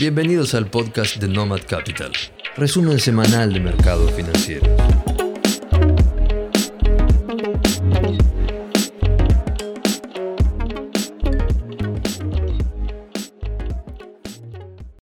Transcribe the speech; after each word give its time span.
Bienvenidos 0.00 0.54
al 0.54 0.70
podcast 0.70 1.16
de 1.16 1.26
Nomad 1.26 1.62
Capital, 1.66 2.12
resumen 2.54 3.00
semanal 3.00 3.52
de 3.52 3.58
mercados 3.58 4.12
financieros. 4.12 4.68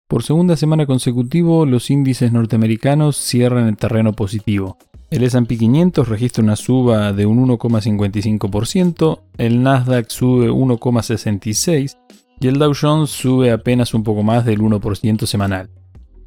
Por 0.06 0.22
segunda 0.22 0.56
semana 0.56 0.86
consecutivo, 0.86 1.66
los 1.66 1.90
índices 1.90 2.32
norteamericanos 2.32 3.18
cierran 3.18 3.68
en 3.68 3.76
terreno 3.76 4.14
positivo. 4.14 4.78
El 5.10 5.22
S&P 5.22 5.58
500 5.58 6.08
registra 6.08 6.42
una 6.42 6.56
suba 6.56 7.12
de 7.12 7.26
un 7.26 7.46
1,55%, 7.46 9.20
el 9.36 9.62
Nasdaq 9.62 10.08
sube 10.08 10.48
1,66% 10.48 12.08
y 12.40 12.48
el 12.48 12.58
Dow 12.58 12.72
Jones 12.78 13.10
sube 13.10 13.50
apenas 13.50 13.94
un 13.94 14.04
poco 14.04 14.22
más 14.22 14.44
del 14.44 14.60
1% 14.60 15.26
semanal. 15.26 15.70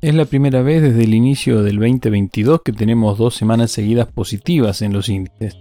Es 0.01 0.15
la 0.15 0.25
primera 0.25 0.61
vez 0.61 0.81
desde 0.81 1.03
el 1.03 1.13
inicio 1.13 1.61
del 1.63 1.77
2022 1.77 2.61
que 2.65 2.73
tenemos 2.73 3.17
dos 3.17 3.35
semanas 3.35 3.71
seguidas 3.71 4.07
positivas 4.07 4.81
en 4.81 4.93
los 4.93 5.09
índices. 5.09 5.57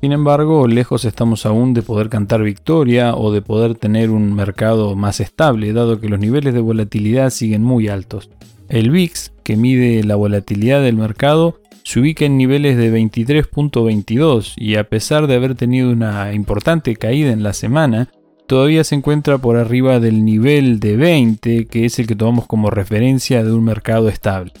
Sin 0.00 0.12
embargo, 0.12 0.68
lejos 0.68 1.04
estamos 1.04 1.44
aún 1.44 1.74
de 1.74 1.82
poder 1.82 2.08
cantar 2.08 2.42
victoria 2.42 3.16
o 3.16 3.32
de 3.32 3.42
poder 3.42 3.74
tener 3.74 4.10
un 4.10 4.32
mercado 4.32 4.94
más 4.94 5.18
estable, 5.18 5.72
dado 5.72 6.00
que 6.00 6.08
los 6.08 6.20
niveles 6.20 6.54
de 6.54 6.60
volatilidad 6.60 7.30
siguen 7.30 7.64
muy 7.64 7.88
altos. 7.88 8.30
El 8.68 8.90
VIX, 8.90 9.32
que 9.42 9.56
mide 9.56 10.04
la 10.04 10.14
volatilidad 10.14 10.82
del 10.82 10.96
mercado, 10.96 11.58
se 11.82 12.00
ubica 12.00 12.26
en 12.26 12.36
niveles 12.36 12.76
de 12.76 12.92
23.22 12.92 14.52
y 14.56 14.76
a 14.76 14.84
pesar 14.84 15.26
de 15.26 15.34
haber 15.34 15.54
tenido 15.54 15.90
una 15.90 16.34
importante 16.34 16.94
caída 16.94 17.32
en 17.32 17.42
la 17.42 17.54
semana, 17.54 18.10
todavía 18.48 18.82
se 18.82 18.94
encuentra 18.94 19.36
por 19.36 19.56
arriba 19.56 20.00
del 20.00 20.24
nivel 20.24 20.80
de 20.80 20.96
20, 20.96 21.66
que 21.66 21.84
es 21.84 21.98
el 21.98 22.06
que 22.06 22.16
tomamos 22.16 22.46
como 22.46 22.70
referencia 22.70 23.44
de 23.44 23.52
un 23.52 23.62
mercado 23.62 24.08
estable. 24.08 24.52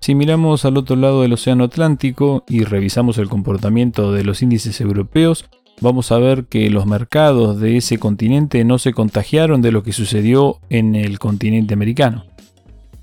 Si 0.00 0.14
miramos 0.14 0.64
al 0.64 0.78
otro 0.78 0.94
lado 0.94 1.22
del 1.22 1.32
Océano 1.32 1.64
Atlántico 1.64 2.44
y 2.48 2.62
revisamos 2.62 3.18
el 3.18 3.28
comportamiento 3.28 4.12
de 4.12 4.22
los 4.22 4.42
índices 4.42 4.80
europeos, 4.80 5.50
vamos 5.80 6.12
a 6.12 6.18
ver 6.18 6.44
que 6.44 6.70
los 6.70 6.86
mercados 6.86 7.60
de 7.60 7.76
ese 7.76 7.98
continente 7.98 8.64
no 8.64 8.78
se 8.78 8.92
contagiaron 8.92 9.60
de 9.60 9.72
lo 9.72 9.82
que 9.82 9.92
sucedió 9.92 10.60
en 10.70 10.94
el 10.94 11.18
continente 11.18 11.74
americano. 11.74 12.24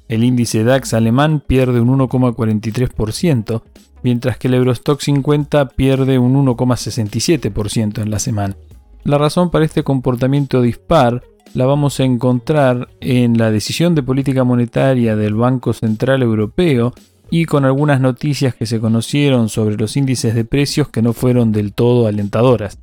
El 0.08 0.24
índice 0.24 0.64
DAX 0.64 0.94
alemán 0.94 1.44
pierde 1.46 1.82
un 1.82 1.90
1,43%, 2.00 3.62
mientras 4.04 4.38
que 4.38 4.48
el 4.48 4.54
Eurostock 4.54 5.02
50 5.02 5.68
pierde 5.68 6.18
un 6.18 6.46
1,67% 6.46 8.02
en 8.02 8.10
la 8.10 8.20
semana. 8.20 8.56
La 9.04 9.18
razón 9.18 9.50
para 9.50 9.66
este 9.66 9.84
comportamiento 9.84 10.62
dispar 10.62 11.24
la 11.54 11.66
vamos 11.66 12.00
a 12.00 12.04
encontrar 12.04 12.90
en 13.00 13.38
la 13.38 13.52
decisión 13.52 13.96
de 13.96 14.04
política 14.04 14.44
monetaria 14.44 15.16
del 15.16 15.36
Banco 15.36 15.74
Central 15.74 16.22
Europeo 16.22 16.94
y 17.30 17.46
con 17.46 17.66
algunas 17.66 18.00
noticias 18.00 18.56
que 18.56 18.66
se 18.66 18.80
conocieron 18.80 19.50
sobre 19.50 19.76
los 19.76 19.98
índices 19.98 20.36
de 20.36 20.46
precios 20.46 20.90
que 20.90 21.02
no 21.02 21.14
fueron 21.14 21.52
del 21.52 21.74
todo 21.74 22.08
alentadoras. 22.08 22.80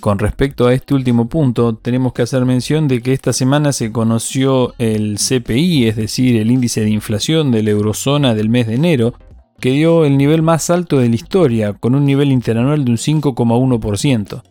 Con 0.00 0.18
respecto 0.18 0.66
a 0.66 0.74
este 0.74 0.94
último 0.94 1.28
punto, 1.28 1.76
tenemos 1.76 2.12
que 2.12 2.22
hacer 2.22 2.44
mención 2.44 2.88
de 2.88 3.00
que 3.00 3.12
esta 3.12 3.32
semana 3.32 3.72
se 3.72 3.90
conoció 3.90 4.74
el 4.78 5.16
CPI, 5.16 5.86
es 5.86 5.96
decir, 5.96 6.36
el 6.36 6.50
índice 6.50 6.82
de 6.82 6.90
inflación 6.90 7.50
de 7.50 7.62
la 7.62 7.70
eurozona 7.70 8.34
del 8.34 8.50
mes 8.50 8.66
de 8.66 8.74
enero, 8.74 9.14
que 9.60 9.70
dio 9.70 10.04
el 10.04 10.18
nivel 10.18 10.42
más 10.42 10.68
alto 10.68 10.98
de 10.98 11.08
la 11.08 11.14
historia, 11.14 11.72
con 11.72 11.94
un 11.94 12.04
nivel 12.04 12.32
interanual 12.32 12.84
de 12.84 12.90
un 12.90 12.98
5,1%. 12.98 14.42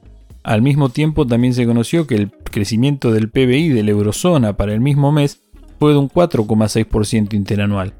Al 0.44 0.62
mismo 0.62 0.90
tiempo 0.90 1.26
también 1.26 1.54
se 1.54 1.66
conoció 1.66 2.06
que 2.06 2.16
el 2.16 2.32
crecimiento 2.32 3.12
del 3.12 3.30
PBI 3.30 3.70
de 3.70 3.84
la 3.84 3.92
eurozona 3.92 4.58
para 4.58 4.74
el 4.74 4.82
mismo 4.82 5.12
mes 5.12 5.42
fue 5.80 5.94
de 5.94 5.98
un 5.98 6.10
4,6% 6.10 7.34
interanual. 7.34 7.94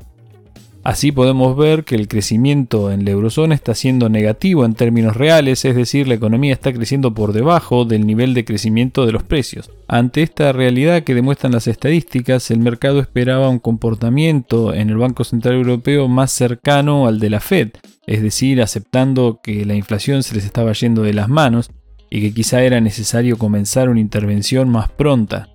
Así 0.84 1.14
podemos 1.14 1.56
ver 1.56 1.86
que 1.86 1.96
el 1.96 2.10
crecimiento 2.10 2.92
en 2.92 3.06
la 3.06 3.12
eurozona 3.12 3.56
está 3.56 3.74
siendo 3.74 4.10
negativo 4.10 4.66
en 4.66 4.74
términos 4.74 5.16
reales, 5.16 5.64
es 5.64 5.78
decir, 5.78 6.10
la 6.10 6.16
economía 6.16 6.52
está 6.52 6.74
creciendo 6.74 7.14
por 7.14 7.32
debajo 7.32 7.86
del 7.86 8.06
nivel 8.06 8.34
de 8.34 8.44
crecimiento 8.44 9.06
de 9.06 9.14
los 9.14 9.24
precios. 9.24 9.72
Ante 9.88 10.24
esta 10.24 10.52
realidad 10.52 11.04
que 11.04 11.16
demuestran 11.16 11.54
las 11.54 11.68
estadísticas, 11.68 12.52
el 12.52 12.60
mercado 12.60 13.00
esperaba 13.00 13.48
un 13.48 13.60
comportamiento 13.60 14.74
en 14.74 14.90
el 14.90 14.98
Banco 14.98 15.24
Central 15.24 15.56
Europeo 15.56 16.10
más 16.10 16.34
cercano 16.34 17.08
al 17.08 17.22
de 17.22 17.30
la 17.30 17.40
Fed, 17.40 17.70
es 18.06 18.22
decir, 18.22 18.62
aceptando 18.62 19.40
que 19.42 19.66
la 19.66 19.76
inflación 19.76 20.22
se 20.22 20.36
les 20.36 20.44
estaba 20.44 20.74
yendo 20.74 21.04
de 21.04 21.14
las 21.14 21.30
manos 21.30 21.72
y 22.14 22.22
que 22.22 22.32
quizá 22.32 22.62
era 22.62 22.80
necesario 22.80 23.40
comenzar 23.40 23.90
una 23.90 24.00
intervención 24.00 24.70
más 24.70 24.88
pronta. 24.88 25.50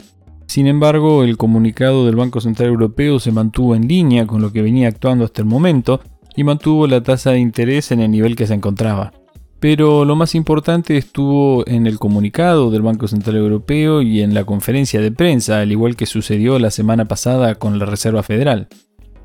Sin 0.49 0.67
embargo, 0.67 1.23
el 1.23 1.37
comunicado 1.37 2.05
del 2.05 2.17
Banco 2.17 2.41
Central 2.41 2.71
Europeo 2.71 3.21
se 3.21 3.31
mantuvo 3.31 3.77
en 3.77 3.87
línea 3.87 4.27
con 4.27 4.43
lo 4.43 4.51
que 4.51 4.61
venía 4.61 4.89
actuando 4.89 5.25
hasta 5.25 5.41
el 5.41 5.47
momento 5.47 6.01
y 6.35 6.43
mantuvo 6.43 6.89
la 6.89 7.01
tasa 7.01 7.31
de 7.31 7.39
interés 7.39 7.93
en 7.93 8.01
el 8.01 8.11
nivel 8.11 8.35
que 8.35 8.49
se 8.49 8.55
encontraba. 8.55 9.13
Pero 9.61 10.05
lo 10.05 10.17
más 10.17 10.35
importante 10.35 10.97
estuvo 10.97 11.65
en 11.69 11.87
el 11.87 12.01
comunicado 12.01 12.73
del 12.73 12.83
Banco 12.83 13.07
Central 13.07 13.37
Europeo 13.37 14.03
y 14.03 14.23
en 14.23 14.35
la 14.35 14.43
conferencia 14.45 15.01
de 15.01 15.13
prensa, 15.13 15.61
al 15.61 15.71
igual 15.71 15.95
que 15.95 16.07
sucedió 16.07 16.59
la 16.59 16.73
semana 16.73 17.05
pasada 17.05 17.55
con 17.55 17.79
la 17.79 17.87
Reserva 17.87 18.25
Federal. 18.25 18.67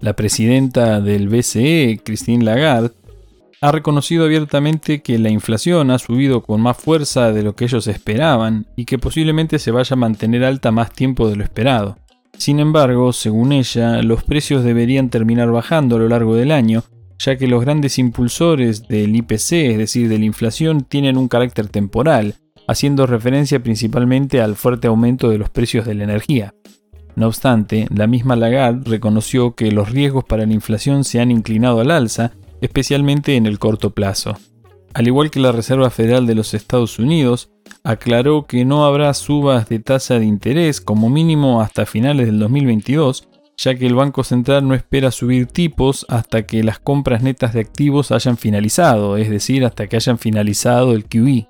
La 0.01 0.15
presidenta 0.15 1.01
del 1.01 1.29
BCE, 1.29 1.99
Christine 2.05 2.45
Lagarde, 2.45 2.91
ha 3.63 3.71
reconocido 3.71 4.25
abiertamente 4.25 5.01
que 5.01 5.17
la 5.17 5.29
inflación 5.29 5.89
ha 5.89 5.97
subido 5.97 6.43
con 6.43 6.59
más 6.59 6.75
fuerza 6.75 7.31
de 7.31 7.43
lo 7.43 7.55
que 7.55 7.63
ellos 7.63 7.87
esperaban 7.87 8.67
y 8.75 8.83
que 8.83 8.99
posiblemente 8.99 9.57
se 9.57 9.71
vaya 9.71 9.93
a 9.93 9.95
mantener 9.95 10.43
alta 10.43 10.73
más 10.73 10.91
tiempo 10.91 11.29
de 11.29 11.37
lo 11.37 11.45
esperado. 11.45 11.97
Sin 12.37 12.59
embargo, 12.59 13.13
según 13.13 13.53
ella, 13.53 14.01
los 14.01 14.25
precios 14.25 14.65
deberían 14.65 15.09
terminar 15.09 15.49
bajando 15.49 15.95
a 15.95 15.99
lo 15.99 16.09
largo 16.09 16.35
del 16.35 16.51
año, 16.51 16.83
ya 17.17 17.37
que 17.37 17.47
los 17.47 17.61
grandes 17.61 17.99
impulsores 17.99 18.89
del 18.89 19.15
IPC, 19.15 19.53
es 19.53 19.77
decir, 19.77 20.09
de 20.09 20.19
la 20.19 20.25
inflación, 20.25 20.81
tienen 20.81 21.15
un 21.15 21.29
carácter 21.29 21.69
temporal, 21.69 22.35
haciendo 22.67 23.07
referencia 23.07 23.63
principalmente 23.63 24.41
al 24.41 24.57
fuerte 24.57 24.89
aumento 24.89 25.29
de 25.29 25.37
los 25.37 25.49
precios 25.49 25.85
de 25.85 25.93
la 25.93 26.03
energía. 26.03 26.53
No 27.15 27.27
obstante, 27.27 27.87
la 27.95 28.07
misma 28.07 28.35
Lagarde 28.35 28.89
reconoció 28.89 29.55
que 29.55 29.71
los 29.71 29.89
riesgos 29.89 30.25
para 30.25 30.45
la 30.45 30.53
inflación 30.53 31.05
se 31.05 31.21
han 31.21 31.31
inclinado 31.31 31.79
al 31.79 31.91
alza 31.91 32.33
especialmente 32.63 33.35
en 33.35 33.45
el 33.45 33.59
corto 33.59 33.89
plazo. 33.89 34.37
Al 34.93 35.07
igual 35.07 35.29
que 35.29 35.41
la 35.41 35.51
Reserva 35.51 35.89
Federal 35.89 36.25
de 36.25 36.35
los 36.35 36.53
Estados 36.53 36.97
Unidos, 36.97 37.51
aclaró 37.83 38.45
que 38.45 38.63
no 38.63 38.85
habrá 38.85 39.13
subas 39.13 39.67
de 39.67 39.79
tasa 39.79 40.17
de 40.17 40.25
interés 40.25 40.79
como 40.79 41.09
mínimo 41.09 41.61
hasta 41.61 41.85
finales 41.85 42.27
del 42.27 42.39
2022, 42.39 43.27
ya 43.57 43.75
que 43.75 43.85
el 43.85 43.95
Banco 43.95 44.23
Central 44.23 44.65
no 44.65 44.75
espera 44.75 45.11
subir 45.11 45.47
tipos 45.47 46.05
hasta 46.07 46.45
que 46.45 46.63
las 46.63 46.79
compras 46.79 47.21
netas 47.21 47.53
de 47.53 47.59
activos 47.59 48.13
hayan 48.13 48.37
finalizado, 48.37 49.17
es 49.17 49.29
decir, 49.29 49.65
hasta 49.65 49.87
que 49.87 49.97
hayan 49.97 50.17
finalizado 50.17 50.93
el 50.93 51.03
QE. 51.03 51.49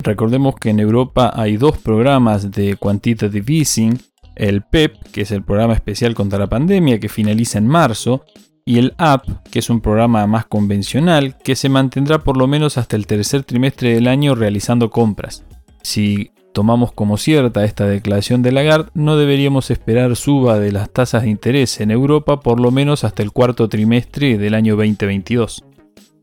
Recordemos 0.00 0.56
que 0.56 0.70
en 0.70 0.80
Europa 0.80 1.32
hay 1.36 1.56
dos 1.56 1.78
programas 1.78 2.50
de 2.50 2.74
quantitative 2.74 3.52
easing, 3.52 3.96
el 4.34 4.62
PEP, 4.62 4.94
e 4.94 5.10
que 5.12 5.20
es 5.20 5.30
el 5.30 5.44
programa 5.44 5.74
especial 5.74 6.16
contra 6.16 6.40
la 6.40 6.48
pandemia 6.48 6.98
que 6.98 7.08
finaliza 7.08 7.58
en 7.58 7.68
marzo, 7.68 8.24
y 8.68 8.78
el 8.78 8.92
app, 8.98 9.24
que 9.50 9.60
es 9.60 9.70
un 9.70 9.80
programa 9.80 10.26
más 10.26 10.44
convencional, 10.44 11.38
que 11.42 11.56
se 11.56 11.70
mantendrá 11.70 12.18
por 12.18 12.36
lo 12.36 12.46
menos 12.46 12.76
hasta 12.76 12.96
el 12.96 13.06
tercer 13.06 13.42
trimestre 13.42 13.94
del 13.94 14.06
año 14.06 14.34
realizando 14.34 14.90
compras. 14.90 15.42
Si 15.80 16.32
tomamos 16.52 16.92
como 16.92 17.16
cierta 17.16 17.64
esta 17.64 17.86
declaración 17.86 18.42
de 18.42 18.52
Lagarde, 18.52 18.90
no 18.92 19.16
deberíamos 19.16 19.70
esperar 19.70 20.14
suba 20.16 20.58
de 20.58 20.70
las 20.70 20.90
tasas 20.90 21.22
de 21.22 21.30
interés 21.30 21.80
en 21.80 21.90
Europa 21.90 22.40
por 22.40 22.60
lo 22.60 22.70
menos 22.70 23.04
hasta 23.04 23.22
el 23.22 23.32
cuarto 23.32 23.70
trimestre 23.70 24.36
del 24.36 24.52
año 24.52 24.76
2022. 24.76 25.64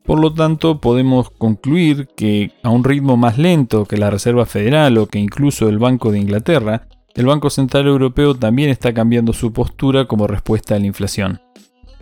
Por 0.04 0.20
lo 0.20 0.32
tanto, 0.32 0.80
podemos 0.80 1.32
concluir 1.32 2.10
que 2.16 2.52
a 2.62 2.70
un 2.70 2.84
ritmo 2.84 3.18
más 3.18 3.40
lento 3.40 3.86
que 3.86 3.98
la 3.98 4.12
Reserva 4.12 4.46
Federal 4.46 5.00
o 5.00 5.08
que 5.08 5.18
incluso 5.18 5.68
el 5.68 5.80
Banco 5.80 6.12
de 6.12 6.20
Inglaterra, 6.20 6.88
el 7.16 7.26
Banco 7.26 7.50
Central 7.50 7.88
Europeo 7.88 8.36
también 8.36 8.70
está 8.70 8.94
cambiando 8.94 9.34
su 9.34 9.52
postura 9.52 10.06
como 10.06 10.28
respuesta 10.28 10.76
a 10.76 10.80
la 10.80 10.86
inflación. 10.86 11.40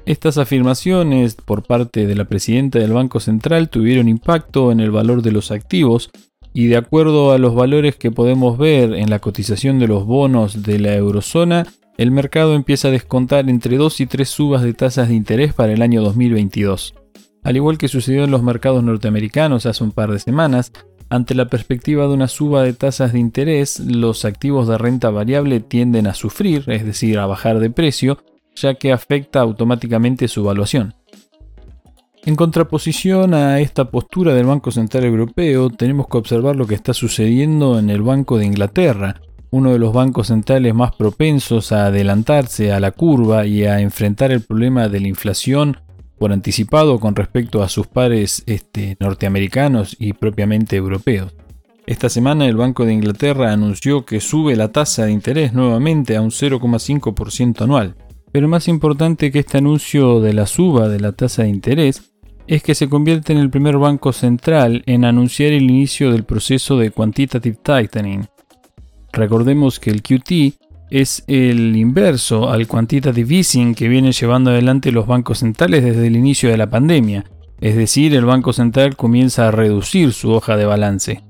Estas 0.05 0.37
afirmaciones 0.37 1.35
por 1.35 1.63
parte 1.63 2.05
de 2.05 2.15
la 2.15 2.25
presidenta 2.25 2.77
del 2.77 2.91
Banco 2.91 3.21
Central 3.21 3.69
tuvieron 3.69 4.09
impacto 4.09 4.71
en 4.73 4.81
el 4.81 4.91
valor 4.91 5.21
de 5.21 5.31
los 5.31 5.49
activos 5.49 6.11
y 6.53 6.67
de 6.67 6.75
acuerdo 6.75 7.31
a 7.31 7.37
los 7.37 7.55
valores 7.55 7.95
que 7.95 8.11
podemos 8.11 8.57
ver 8.57 8.93
en 8.93 9.09
la 9.09 9.19
cotización 9.19 9.79
de 9.79 9.87
los 9.87 10.05
bonos 10.05 10.61
de 10.61 10.79
la 10.79 10.93
eurozona, 10.93 11.65
el 11.97 12.11
mercado 12.11 12.53
empieza 12.53 12.89
a 12.89 12.91
descontar 12.91 13.49
entre 13.49 13.77
2 13.77 14.01
y 14.01 14.05
3 14.05 14.27
subas 14.27 14.61
de 14.61 14.73
tasas 14.73 15.07
de 15.07 15.15
interés 15.15 15.53
para 15.53 15.71
el 15.71 15.81
año 15.81 16.01
2022. 16.01 16.95
Al 17.43 17.55
igual 17.55 17.77
que 17.77 17.87
sucedió 17.87 18.25
en 18.25 18.31
los 18.31 18.43
mercados 18.43 18.83
norteamericanos 18.83 19.65
hace 19.65 19.83
un 19.85 19.91
par 19.91 20.11
de 20.11 20.19
semanas, 20.19 20.73
ante 21.09 21.33
la 21.33 21.47
perspectiva 21.47 22.07
de 22.07 22.13
una 22.13 22.27
suba 22.27 22.63
de 22.63 22.73
tasas 22.73 23.13
de 23.13 23.19
interés, 23.19 23.79
los 23.79 24.25
activos 24.25 24.67
de 24.67 24.77
renta 24.77 25.11
variable 25.11 25.61
tienden 25.61 26.07
a 26.07 26.13
sufrir, 26.13 26.65
es 26.67 26.85
decir, 26.85 27.19
a 27.19 27.25
bajar 27.25 27.59
de 27.59 27.69
precio, 27.69 28.17
ya 28.55 28.75
que 28.75 28.91
afecta 28.91 29.41
automáticamente 29.41 30.27
su 30.27 30.41
evaluación. 30.41 30.95
En 32.25 32.35
contraposición 32.35 33.33
a 33.33 33.59
esta 33.59 33.91
postura 33.91 34.33
del 34.33 34.45
Banco 34.45 34.71
Central 34.71 35.03
Europeo, 35.03 35.69
tenemos 35.69 36.07
que 36.07 36.17
observar 36.17 36.55
lo 36.55 36.65
que 36.65 36.75
está 36.75 36.93
sucediendo 36.93 37.77
en 37.77 37.89
el 37.89 38.01
Banco 38.01 38.37
de 38.37 38.45
Inglaterra, 38.45 39.19
uno 39.51 39.73
de 39.73 39.79
los 39.79 39.93
bancos 39.93 40.27
centrales 40.27 40.73
más 40.73 40.95
propensos 40.95 41.71
a 41.71 41.87
adelantarse 41.87 42.71
a 42.71 42.79
la 42.79 42.91
curva 42.91 43.45
y 43.45 43.65
a 43.65 43.81
enfrentar 43.81 44.31
el 44.31 44.41
problema 44.41 44.87
de 44.87 45.01
la 45.01 45.07
inflación 45.09 45.77
por 46.17 46.31
anticipado 46.31 46.99
con 46.99 47.15
respecto 47.15 47.61
a 47.61 47.67
sus 47.67 47.87
pares 47.87 48.43
este, 48.45 48.95
norteamericanos 49.01 49.95
y 49.99 50.13
propiamente 50.13 50.77
europeos. 50.77 51.35
Esta 51.85 52.07
semana 52.07 52.45
el 52.45 52.55
Banco 52.55 52.85
de 52.85 52.93
Inglaterra 52.93 53.51
anunció 53.51 54.05
que 54.05 54.21
sube 54.21 54.55
la 54.55 54.71
tasa 54.71 55.05
de 55.05 55.11
interés 55.11 55.53
nuevamente 55.53 56.15
a 56.15 56.21
un 56.21 56.31
0,5% 56.31 57.61
anual. 57.61 57.95
Pero 58.33 58.49
más 58.49 58.67
importante 58.67 59.31
que 59.31 59.39
este 59.39 59.59
anuncio 59.59 60.19
de 60.19 60.33
la 60.33 60.45
suba 60.45 60.89
de 60.89 60.99
la 60.99 61.13
tasa 61.13 61.43
de 61.43 61.49
interés 61.49 62.11
es 62.47 62.61
que 62.61 62.75
se 62.75 62.89
convierte 62.89 63.31
en 63.31 63.39
el 63.39 63.49
primer 63.49 63.77
banco 63.77 64.11
central 64.11 64.83
en 64.85 65.05
anunciar 65.05 65.53
el 65.53 65.63
inicio 65.63 66.11
del 66.11 66.25
proceso 66.25 66.77
de 66.77 66.91
quantitative 66.91 67.57
tightening, 67.63 68.27
Recordemos 69.13 69.79
que 69.79 69.91
el 69.91 70.01
QT 70.01 70.57
es 70.89 71.23
el 71.27 71.75
inverso 71.75 72.49
al 72.49 72.67
quantitative 72.67 73.35
easing 73.35 73.75
que 73.75 73.87
vienen 73.87 74.11
llevando 74.11 74.49
adelante 74.49 74.91
los 74.91 75.05
bancos 75.05 75.39
centrales 75.39 75.83
desde 75.83 76.07
el 76.07 76.15
inicio 76.15 76.49
de 76.49 76.57
la 76.57 76.71
pandemia, 76.71 77.23
es 77.61 77.75
decir, 77.75 78.15
el 78.15 78.25
Banco 78.25 78.53
Central 78.53 78.95
comienza 78.95 79.47
a 79.47 79.51
reducir 79.51 80.13
su 80.13 80.31
hoja 80.31 80.57
de 80.57 80.65
balance. 80.65 81.23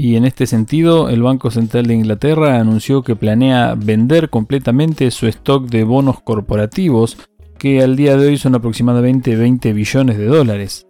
Y 0.00 0.16
en 0.16 0.24
este 0.24 0.46
sentido, 0.46 1.10
el 1.10 1.22
Banco 1.22 1.50
Central 1.50 1.84
de 1.84 1.92
Inglaterra 1.92 2.58
anunció 2.58 3.02
que 3.02 3.16
planea 3.16 3.74
vender 3.76 4.30
completamente 4.30 5.10
su 5.10 5.26
stock 5.26 5.68
de 5.68 5.84
bonos 5.84 6.22
corporativos, 6.22 7.18
que 7.58 7.82
al 7.82 7.96
día 7.96 8.16
de 8.16 8.28
hoy 8.28 8.38
son 8.38 8.54
aproximadamente 8.54 9.36
20 9.36 9.74
billones 9.74 10.16
de 10.16 10.24
dólares. 10.24 10.86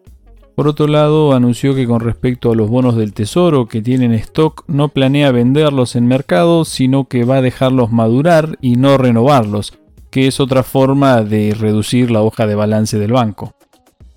Por 0.55 0.69
otro 0.69 0.87
lado, 0.87 1.33
anunció 1.33 1.75
que 1.75 1.89
con 1.89 1.99
respecto 1.99 2.53
a 2.53 2.55
los 2.55 2.71
bonos 2.71 2.95
del 2.95 3.13
Tesoro 3.13 3.67
que 3.67 3.83
tienen 3.83 4.13
stock, 4.13 4.63
no 4.69 4.91
planea 4.91 5.33
venderlos 5.33 5.97
en 5.97 6.07
mercado, 6.07 6.65
sino 6.65 7.09
que 7.09 7.25
va 7.25 7.39
a 7.39 7.43
dejarlos 7.43 7.91
madurar 7.91 8.59
y 8.61 8.77
no 8.77 8.97
renovarlos, 8.97 9.77
que 10.11 10.29
es 10.29 10.39
otra 10.39 10.63
forma 10.63 11.25
de 11.25 11.57
reducir 11.59 12.13
la 12.13 12.23
hoja 12.23 12.47
de 12.47 12.55
balance 12.55 12.97
del 12.97 13.11
banco. 13.11 13.57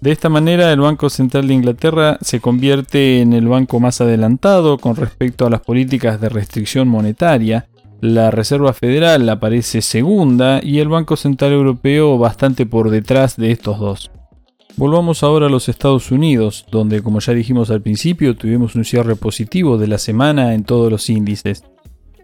De 0.04 0.12
esta 0.12 0.28
manera, 0.28 0.70
el 0.74 0.82
Banco 0.82 1.10
Central 1.10 1.48
de 1.48 1.54
Inglaterra 1.54 2.18
se 2.20 2.42
convierte 2.42 3.22
en 3.22 3.32
el 3.32 3.48
banco 3.48 3.80
más 3.80 4.02
adelantado 4.02 4.78
con 4.78 4.98
respecto 4.98 5.46
a 5.46 5.50
las 5.50 5.62
políticas 5.62 6.20
de 6.20 6.28
restricción 6.28 6.90
monetaria, 6.90 7.70
la 8.02 8.30
Reserva 8.30 8.74
Federal 8.74 9.30
aparece 9.30 9.82
segunda 9.82 10.60
y 10.62 10.80
el 10.80 10.90
Banco 10.90 11.16
Central 11.16 11.54
Europeo 11.54 12.18
bastante 12.18 12.66
por 12.66 12.90
detrás 12.90 13.38
de 13.38 13.52
estos 13.52 13.80
dos. 13.80 14.12
Volvamos 14.76 15.24
ahora 15.24 15.46
a 15.46 15.50
los 15.50 15.70
Estados 15.70 16.12
Unidos, 16.12 16.66
donde 16.70 17.02
como 17.02 17.22
ya 17.22 17.32
dijimos 17.32 17.72
al 17.72 17.82
principio 17.82 18.36
tuvimos 18.36 18.76
un 18.76 18.84
cierre 18.84 19.16
positivo 19.16 19.78
de 19.78 19.88
la 19.88 20.00
semana 20.00 20.54
en 20.54 20.66
todos 20.66 20.92
los 20.92 21.10
índices. 21.10 21.64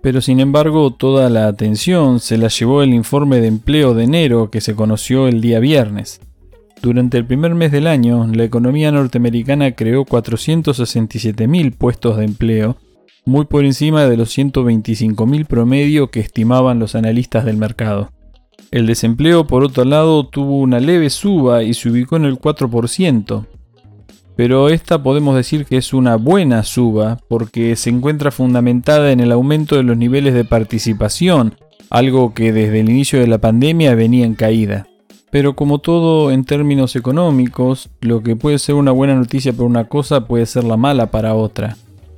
Pero 0.01 0.19
sin 0.19 0.41
embargo 0.41 0.91
toda 0.91 1.29
la 1.29 1.47
atención 1.47 2.19
se 2.19 2.37
la 2.37 2.49
llevó 2.49 2.83
el 2.83 2.93
informe 2.93 3.39
de 3.39 3.47
empleo 3.47 3.93
de 3.93 4.03
enero 4.03 4.49
que 4.51 4.59
se 4.59 4.75
conoció 4.75 5.29
el 5.29 5.39
día 5.39 5.61
viernes. 5.61 6.19
Durante 6.81 7.17
el 7.17 7.25
primer 7.25 7.55
mes 7.55 7.73
del 7.73 7.87
año, 7.87 8.25
la 8.27 8.45
economía 8.45 8.91
norteamericana 8.91 9.73
creó 9.73 10.05
467.000 10.05 11.75
puestos 11.75 12.17
de 12.17 12.23
empleo, 12.23 12.77
muy 13.25 13.45
por 13.45 13.65
encima 13.65 14.05
de 14.05 14.15
los 14.15 14.37
125.000 14.37 15.45
promedio 15.45 16.09
que 16.09 16.21
estimaban 16.21 16.79
los 16.79 16.95
analistas 16.95 17.43
del 17.43 17.57
mercado. 17.57 18.11
El 18.71 18.85
desempleo, 18.85 19.45
por 19.45 19.63
otro 19.63 19.83
lado, 19.83 20.27
tuvo 20.27 20.59
una 20.59 20.79
leve 20.79 21.09
suba 21.09 21.63
y 21.63 21.73
se 21.73 21.89
ubicó 21.89 22.15
en 22.15 22.25
el 22.25 22.39
4%. 22.39 23.45
Pero 24.37 24.69
esta 24.69 25.03
podemos 25.03 25.35
decir 25.35 25.65
que 25.65 25.75
es 25.75 25.93
una 25.93 26.15
buena 26.15 26.63
suba 26.63 27.17
porque 27.27 27.75
se 27.75 27.89
encuentra 27.89 28.31
fundamentada 28.31 29.11
en 29.11 29.19
el 29.19 29.33
aumento 29.33 29.75
de 29.75 29.83
los 29.83 29.97
niveles 29.97 30.33
de 30.33 30.45
participación, 30.45 31.55
algo 31.89 32.33
que 32.33 32.53
desde 32.53 32.79
el 32.79 32.89
inicio 32.89 33.19
de 33.19 33.27
la 33.27 33.39
pandemia 33.39 33.95
venía 33.95 34.25
en 34.25 34.35
caída. 34.35 34.88
Pero 35.31 35.55
como 35.55 35.79
todo 35.79 36.31
en 36.31 36.43
términos 36.43 36.95
económicos, 36.95 37.89
lo 38.01 38.23
que 38.23 38.35
puede 38.35 38.57
ser 38.59 38.75
una 38.75 38.91
buena 38.91 39.15
noticia 39.15 39.53
para 39.53 39.65
una 39.65 39.85
cosa 39.85 40.25
puede 40.25 40.45
ser 40.45 40.63
la 40.63 40.77
mala 40.77 41.11
para 41.11 41.35
otra. 41.35 41.77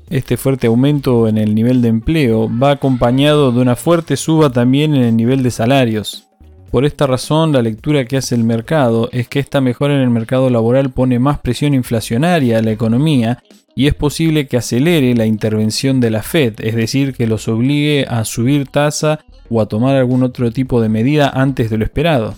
Este 0.09 0.37
fuerte 0.37 0.67
aumento 0.67 1.27
en 1.27 1.37
el 1.37 1.55
nivel 1.55 1.81
de 1.81 1.89
empleo 1.89 2.49
va 2.51 2.71
acompañado 2.71 3.51
de 3.51 3.61
una 3.61 3.75
fuerte 3.75 4.17
suba 4.17 4.49
también 4.49 4.93
en 4.95 5.03
el 5.03 5.15
nivel 5.15 5.43
de 5.43 5.51
salarios. 5.51 6.27
Por 6.69 6.85
esta 6.85 7.05
razón, 7.05 7.51
la 7.51 7.61
lectura 7.61 8.05
que 8.05 8.17
hace 8.17 8.35
el 8.35 8.45
mercado 8.45 9.09
es 9.11 9.27
que 9.27 9.39
esta 9.39 9.59
mejora 9.59 9.95
en 9.95 10.01
el 10.01 10.09
mercado 10.09 10.49
laboral 10.49 10.89
pone 10.89 11.19
más 11.19 11.39
presión 11.39 11.73
inflacionaria 11.73 12.59
a 12.59 12.61
la 12.61 12.71
economía 12.71 13.43
y 13.75 13.87
es 13.87 13.93
posible 13.93 14.47
que 14.47 14.57
acelere 14.57 15.13
la 15.15 15.25
intervención 15.25 15.99
de 15.99 16.11
la 16.11 16.23
Fed, 16.23 16.55
es 16.59 16.75
decir, 16.75 17.13
que 17.13 17.27
los 17.27 17.47
obligue 17.47 18.05
a 18.07 18.23
subir 18.23 18.67
tasa 18.67 19.19
o 19.49 19.61
a 19.61 19.65
tomar 19.65 19.95
algún 19.95 20.23
otro 20.23 20.51
tipo 20.51 20.81
de 20.81 20.89
medida 20.89 21.29
antes 21.29 21.69
de 21.69 21.77
lo 21.77 21.83
esperado. 21.83 22.35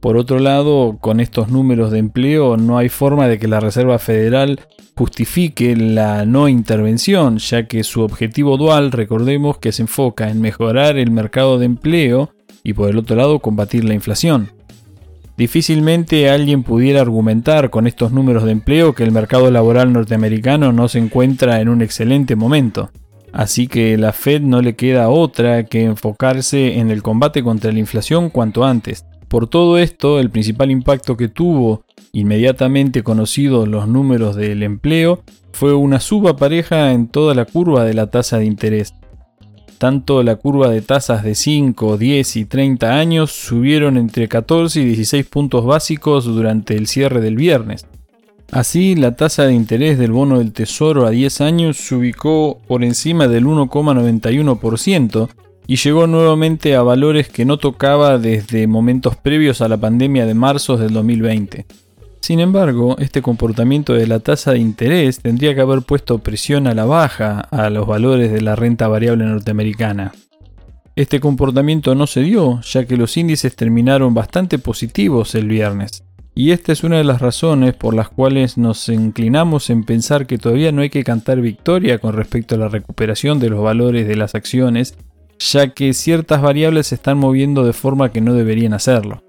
Por 0.00 0.16
otro 0.16 0.38
lado, 0.38 0.98
con 1.00 1.18
estos 1.18 1.48
números 1.48 1.90
de 1.90 1.98
empleo 1.98 2.56
no 2.56 2.78
hay 2.78 2.88
forma 2.88 3.26
de 3.26 3.38
que 3.38 3.48
la 3.48 3.58
Reserva 3.58 3.98
Federal 3.98 4.60
justifique 4.94 5.74
la 5.76 6.24
no 6.24 6.48
intervención, 6.48 7.38
ya 7.38 7.66
que 7.66 7.82
su 7.82 8.02
objetivo 8.02 8.56
dual, 8.56 8.92
recordemos 8.92 9.58
que 9.58 9.72
se 9.72 9.82
enfoca 9.82 10.30
en 10.30 10.40
mejorar 10.40 10.98
el 10.98 11.10
mercado 11.10 11.58
de 11.58 11.66
empleo 11.66 12.30
y 12.62 12.74
por 12.74 12.90
el 12.90 12.98
otro 12.98 13.16
lado 13.16 13.40
combatir 13.40 13.84
la 13.84 13.94
inflación. 13.94 14.50
Difícilmente 15.36 16.30
alguien 16.30 16.64
pudiera 16.64 17.00
argumentar 17.00 17.70
con 17.70 17.86
estos 17.86 18.12
números 18.12 18.44
de 18.44 18.52
empleo 18.52 18.92
que 18.92 19.04
el 19.04 19.12
mercado 19.12 19.50
laboral 19.50 19.92
norteamericano 19.92 20.72
no 20.72 20.88
se 20.88 20.98
encuentra 20.98 21.60
en 21.60 21.68
un 21.68 21.80
excelente 21.80 22.34
momento. 22.34 22.90
Así 23.32 23.68
que 23.68 23.96
la 23.98 24.12
Fed 24.12 24.42
no 24.42 24.62
le 24.62 24.74
queda 24.74 25.10
otra 25.10 25.64
que 25.64 25.82
enfocarse 25.84 26.78
en 26.78 26.90
el 26.90 27.02
combate 27.02 27.42
contra 27.42 27.70
la 27.70 27.78
inflación 27.78 28.30
cuanto 28.30 28.64
antes. 28.64 29.04
Por 29.28 29.46
todo 29.46 29.76
esto, 29.78 30.18
el 30.20 30.30
principal 30.30 30.70
impacto 30.70 31.16
que 31.16 31.28
tuvo, 31.28 31.84
inmediatamente 32.12 33.02
conocidos 33.02 33.68
los 33.68 33.86
números 33.86 34.36
del 34.36 34.62
empleo, 34.62 35.22
fue 35.52 35.74
una 35.74 36.00
suba 36.00 36.36
pareja 36.36 36.92
en 36.92 37.08
toda 37.08 37.34
la 37.34 37.44
curva 37.44 37.84
de 37.84 37.92
la 37.92 38.08
tasa 38.08 38.38
de 38.38 38.46
interés. 38.46 38.94
Tanto 39.76 40.22
la 40.22 40.36
curva 40.36 40.70
de 40.70 40.80
tasas 40.80 41.22
de 41.22 41.34
5, 41.34 41.98
10 41.98 42.36
y 42.36 42.44
30 42.46 42.98
años 42.98 43.30
subieron 43.30 43.96
entre 43.96 44.28
14 44.28 44.80
y 44.80 44.84
16 44.86 45.26
puntos 45.26 45.64
básicos 45.64 46.24
durante 46.24 46.74
el 46.74 46.86
cierre 46.86 47.20
del 47.20 47.36
viernes. 47.36 47.86
Así, 48.50 48.96
la 48.96 49.14
tasa 49.14 49.44
de 49.44 49.52
interés 49.52 49.98
del 49.98 50.10
bono 50.10 50.38
del 50.38 50.52
Tesoro 50.52 51.06
a 51.06 51.10
10 51.10 51.42
años 51.42 51.76
se 51.76 51.94
ubicó 51.94 52.60
por 52.66 52.82
encima 52.82 53.28
del 53.28 53.44
1,91% 53.44 55.28
y 55.70 55.76
llegó 55.76 56.06
nuevamente 56.06 56.74
a 56.74 56.82
valores 56.82 57.28
que 57.28 57.44
no 57.44 57.58
tocaba 57.58 58.18
desde 58.18 58.66
momentos 58.66 59.16
previos 59.16 59.60
a 59.60 59.68
la 59.68 59.76
pandemia 59.76 60.24
de 60.24 60.32
marzo 60.32 60.78
del 60.78 60.94
2020. 60.94 61.66
Sin 62.20 62.40
embargo, 62.40 62.96
este 62.98 63.20
comportamiento 63.20 63.92
de 63.92 64.06
la 64.06 64.20
tasa 64.20 64.52
de 64.52 64.60
interés 64.60 65.20
tendría 65.20 65.54
que 65.54 65.60
haber 65.60 65.82
puesto 65.82 66.20
presión 66.20 66.66
a 66.66 66.74
la 66.74 66.86
baja 66.86 67.40
a 67.40 67.68
los 67.68 67.86
valores 67.86 68.32
de 68.32 68.40
la 68.40 68.56
renta 68.56 68.88
variable 68.88 69.26
norteamericana. 69.26 70.12
Este 70.96 71.20
comportamiento 71.20 71.94
no 71.94 72.06
se 72.06 72.22
dio, 72.22 72.62
ya 72.62 72.86
que 72.86 72.96
los 72.96 73.18
índices 73.18 73.54
terminaron 73.54 74.14
bastante 74.14 74.58
positivos 74.58 75.34
el 75.34 75.48
viernes. 75.48 76.02
Y 76.34 76.52
esta 76.52 76.72
es 76.72 76.82
una 76.82 76.96
de 76.96 77.04
las 77.04 77.20
razones 77.20 77.74
por 77.74 77.94
las 77.94 78.08
cuales 78.08 78.56
nos 78.56 78.88
inclinamos 78.88 79.68
en 79.68 79.84
pensar 79.84 80.26
que 80.26 80.38
todavía 80.38 80.72
no 80.72 80.80
hay 80.80 80.88
que 80.88 81.04
cantar 81.04 81.42
victoria 81.42 81.98
con 81.98 82.14
respecto 82.14 82.54
a 82.54 82.58
la 82.58 82.68
recuperación 82.68 83.38
de 83.38 83.50
los 83.50 83.62
valores 83.62 84.08
de 84.08 84.16
las 84.16 84.34
acciones, 84.34 84.96
ya 85.38 85.68
que 85.68 85.94
ciertas 85.94 86.42
variables 86.42 86.88
se 86.88 86.96
están 86.96 87.18
moviendo 87.18 87.64
de 87.64 87.72
forma 87.72 88.10
que 88.10 88.20
no 88.20 88.34
deberían 88.34 88.74
hacerlo. 88.74 89.22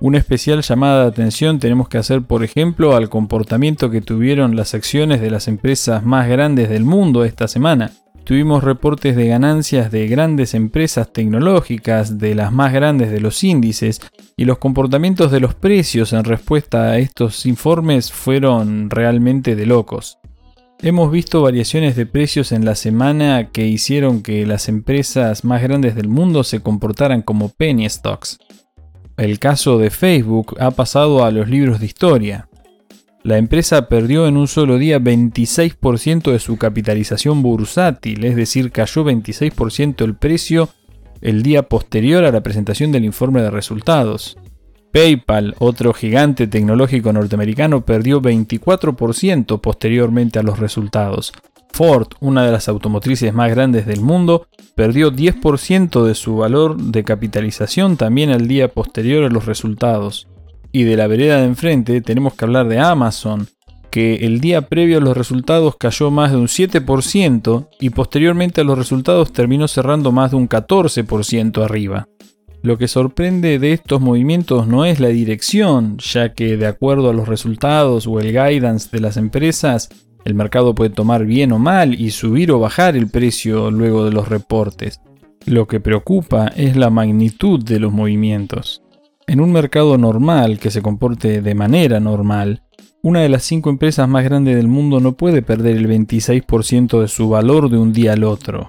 Una 0.00 0.16
especial 0.16 0.62
llamada 0.62 1.02
de 1.02 1.08
atención 1.08 1.58
tenemos 1.58 1.88
que 1.88 1.98
hacer, 1.98 2.22
por 2.22 2.42
ejemplo, 2.42 2.96
al 2.96 3.10
comportamiento 3.10 3.90
que 3.90 4.00
tuvieron 4.00 4.56
las 4.56 4.72
acciones 4.72 5.20
de 5.20 5.30
las 5.30 5.46
empresas 5.46 6.02
más 6.02 6.26
grandes 6.26 6.70
del 6.70 6.84
mundo 6.84 7.24
esta 7.24 7.48
semana. 7.48 7.92
Tuvimos 8.24 8.64
reportes 8.64 9.14
de 9.14 9.26
ganancias 9.26 9.90
de 9.90 10.06
grandes 10.06 10.54
empresas 10.54 11.12
tecnológicas, 11.12 12.18
de 12.18 12.34
las 12.34 12.50
más 12.50 12.72
grandes 12.72 13.10
de 13.10 13.20
los 13.20 13.44
índices, 13.44 14.00
y 14.36 14.46
los 14.46 14.56
comportamientos 14.56 15.30
de 15.30 15.40
los 15.40 15.54
precios 15.54 16.14
en 16.14 16.24
respuesta 16.24 16.92
a 16.92 16.98
estos 16.98 17.44
informes 17.44 18.10
fueron 18.10 18.88
realmente 18.88 19.54
de 19.54 19.66
locos. 19.66 20.18
Hemos 20.82 21.12
visto 21.12 21.42
variaciones 21.42 21.94
de 21.94 22.06
precios 22.06 22.52
en 22.52 22.64
la 22.64 22.74
semana 22.74 23.50
que 23.50 23.66
hicieron 23.66 24.22
que 24.22 24.46
las 24.46 24.66
empresas 24.66 25.44
más 25.44 25.62
grandes 25.62 25.94
del 25.94 26.08
mundo 26.08 26.42
se 26.42 26.60
comportaran 26.60 27.20
como 27.20 27.50
penny 27.50 27.86
stocks. 27.86 28.38
El 29.18 29.38
caso 29.38 29.76
de 29.76 29.90
Facebook 29.90 30.56
ha 30.58 30.70
pasado 30.70 31.22
a 31.22 31.30
los 31.32 31.50
libros 31.50 31.80
de 31.80 31.86
historia. 31.86 32.48
La 33.22 33.36
empresa 33.36 33.88
perdió 33.88 34.26
en 34.26 34.38
un 34.38 34.48
solo 34.48 34.78
día 34.78 34.98
26% 34.98 36.32
de 36.32 36.38
su 36.38 36.56
capitalización 36.56 37.42
bursátil, 37.42 38.24
es 38.24 38.34
decir, 38.34 38.72
cayó 38.72 39.04
26% 39.04 40.02
el 40.02 40.16
precio 40.16 40.70
el 41.20 41.42
día 41.42 41.64
posterior 41.64 42.24
a 42.24 42.32
la 42.32 42.42
presentación 42.42 42.90
del 42.90 43.04
informe 43.04 43.42
de 43.42 43.50
resultados. 43.50 44.38
PayPal, 44.92 45.54
otro 45.58 45.92
gigante 45.92 46.46
tecnológico 46.46 47.12
norteamericano, 47.12 47.84
perdió 47.84 48.20
24% 48.20 49.60
posteriormente 49.60 50.38
a 50.38 50.42
los 50.42 50.58
resultados. 50.58 51.32
Ford, 51.72 52.08
una 52.20 52.44
de 52.44 52.52
las 52.52 52.68
automotrices 52.68 53.32
más 53.32 53.50
grandes 53.50 53.86
del 53.86 54.00
mundo, 54.00 54.46
perdió 54.74 55.12
10% 55.12 56.04
de 56.04 56.14
su 56.14 56.36
valor 56.36 56.76
de 56.76 57.04
capitalización 57.04 57.96
también 57.96 58.30
al 58.30 58.48
día 58.48 58.68
posterior 58.68 59.24
a 59.24 59.28
los 59.28 59.46
resultados. 59.46 60.28
Y 60.72 60.84
de 60.84 60.96
la 60.96 61.06
vereda 61.06 61.38
de 61.38 61.46
enfrente 61.46 62.00
tenemos 62.00 62.34
que 62.34 62.44
hablar 62.44 62.68
de 62.68 62.80
Amazon, 62.80 63.48
que 63.90 64.16
el 64.26 64.40
día 64.40 64.68
previo 64.68 64.98
a 64.98 65.00
los 65.00 65.16
resultados 65.16 65.76
cayó 65.76 66.10
más 66.10 66.30
de 66.30 66.36
un 66.36 66.46
7% 66.46 67.68
y 67.80 67.90
posteriormente 67.90 68.60
a 68.60 68.64
los 68.64 68.78
resultados 68.78 69.32
terminó 69.32 69.68
cerrando 69.68 70.12
más 70.12 70.30
de 70.30 70.36
un 70.36 70.48
14% 70.48 71.64
arriba. 71.64 72.08
Lo 72.62 72.76
que 72.76 72.88
sorprende 72.88 73.58
de 73.58 73.72
estos 73.72 74.02
movimientos 74.02 74.66
no 74.66 74.84
es 74.84 75.00
la 75.00 75.08
dirección, 75.08 75.96
ya 75.98 76.34
que 76.34 76.58
de 76.58 76.66
acuerdo 76.66 77.08
a 77.08 77.14
los 77.14 77.26
resultados 77.26 78.06
o 78.06 78.20
el 78.20 78.32
guidance 78.32 78.90
de 78.92 79.00
las 79.00 79.16
empresas, 79.16 79.88
el 80.26 80.34
mercado 80.34 80.74
puede 80.74 80.90
tomar 80.90 81.24
bien 81.24 81.52
o 81.52 81.58
mal 81.58 81.98
y 81.98 82.10
subir 82.10 82.50
o 82.52 82.60
bajar 82.60 82.96
el 82.96 83.08
precio 83.08 83.70
luego 83.70 84.04
de 84.04 84.12
los 84.12 84.28
reportes. 84.28 85.00
Lo 85.46 85.66
que 85.66 85.80
preocupa 85.80 86.48
es 86.48 86.76
la 86.76 86.90
magnitud 86.90 87.64
de 87.64 87.80
los 87.80 87.92
movimientos. 87.92 88.82
En 89.26 89.40
un 89.40 89.52
mercado 89.52 89.96
normal 89.96 90.58
que 90.58 90.70
se 90.70 90.82
comporte 90.82 91.40
de 91.40 91.54
manera 91.54 91.98
normal, 91.98 92.62
una 93.02 93.20
de 93.20 93.30
las 93.30 93.44
cinco 93.44 93.70
empresas 93.70 94.06
más 94.06 94.24
grandes 94.24 94.56
del 94.56 94.68
mundo 94.68 95.00
no 95.00 95.12
puede 95.12 95.40
perder 95.40 95.78
el 95.78 95.88
26% 95.88 97.00
de 97.00 97.08
su 97.08 97.30
valor 97.30 97.70
de 97.70 97.78
un 97.78 97.94
día 97.94 98.12
al 98.12 98.24
otro. 98.24 98.68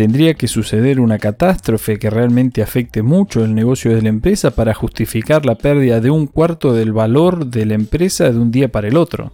Tendría 0.00 0.32
que 0.32 0.48
suceder 0.48 0.98
una 0.98 1.18
catástrofe 1.18 1.98
que 1.98 2.08
realmente 2.08 2.62
afecte 2.62 3.02
mucho 3.02 3.44
el 3.44 3.54
negocio 3.54 3.94
de 3.94 4.00
la 4.00 4.08
empresa 4.08 4.50
para 4.50 4.72
justificar 4.72 5.44
la 5.44 5.56
pérdida 5.56 6.00
de 6.00 6.08
un 6.08 6.26
cuarto 6.26 6.72
del 6.72 6.94
valor 6.94 7.48
de 7.48 7.66
la 7.66 7.74
empresa 7.74 8.32
de 8.32 8.38
un 8.38 8.50
día 8.50 8.72
para 8.72 8.88
el 8.88 8.96
otro. 8.96 9.30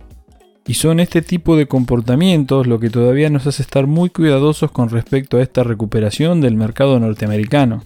Y 0.67 0.75
son 0.75 0.99
este 0.99 1.23
tipo 1.23 1.57
de 1.57 1.69
comportamientos 1.69 2.67
lo 2.67 2.81
que 2.81 2.91
todavía 2.91 3.31
nos 3.31 3.47
hace 3.47 3.63
estar 3.63 3.87
muy 3.87 4.11
cuidadosos 4.11 4.73
con 4.73 4.89
respecto 4.89 5.37
a 5.37 5.43
esta 5.43 5.63
recuperación 5.63 6.41
del 6.41 6.57
mercado 6.57 6.99
norteamericano. 6.99 7.85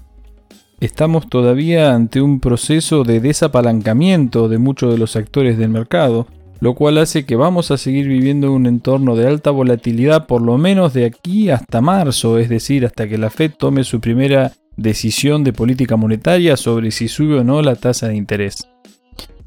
Estamos 0.80 1.28
todavía 1.28 1.94
ante 1.94 2.22
un 2.22 2.40
proceso 2.40 3.04
de 3.04 3.20
desapalancamiento 3.20 4.48
de 4.48 4.56
muchos 4.56 4.90
de 4.90 4.98
los 4.98 5.16
actores 5.16 5.58
del 5.58 5.68
mercado, 5.68 6.28
lo 6.60 6.74
cual 6.74 6.98
hace 6.98 7.24
que 7.24 7.36
vamos 7.36 7.70
a 7.70 7.78
seguir 7.78 8.06
viviendo 8.06 8.52
un 8.52 8.66
entorno 8.66 9.16
de 9.16 9.26
alta 9.26 9.50
volatilidad 9.50 10.26
por 10.26 10.42
lo 10.42 10.58
menos 10.58 10.92
de 10.92 11.06
aquí 11.06 11.50
hasta 11.50 11.80
marzo, 11.80 12.38
es 12.38 12.48
decir, 12.48 12.84
hasta 12.84 13.08
que 13.08 13.18
la 13.18 13.30
Fed 13.30 13.52
tome 13.56 13.84
su 13.84 14.00
primera 14.00 14.52
decisión 14.76 15.42
de 15.42 15.52
política 15.52 15.96
monetaria 15.96 16.56
sobre 16.56 16.90
si 16.90 17.08
sube 17.08 17.38
o 17.38 17.44
no 17.44 17.62
la 17.62 17.76
tasa 17.76 18.08
de 18.08 18.16
interés. 18.16 18.68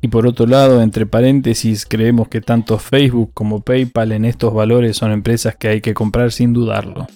Y 0.02 0.10
por 0.10 0.28
otro 0.28 0.46
lado, 0.46 0.82
entre 0.82 1.06
paréntesis, 1.06 1.86
creemos 1.86 2.28
que 2.28 2.42
tanto 2.42 2.78
Facebook 2.78 3.32
como 3.34 3.62
PayPal 3.62 4.12
en 4.12 4.26
estos 4.26 4.54
valores 4.54 4.98
son 4.98 5.12
empresas 5.12 5.56
que 5.56 5.70
hay 5.70 5.82
que 5.82 5.94
comprar 5.94 6.34
sin 6.34 6.52
dudarlo. 6.52 7.08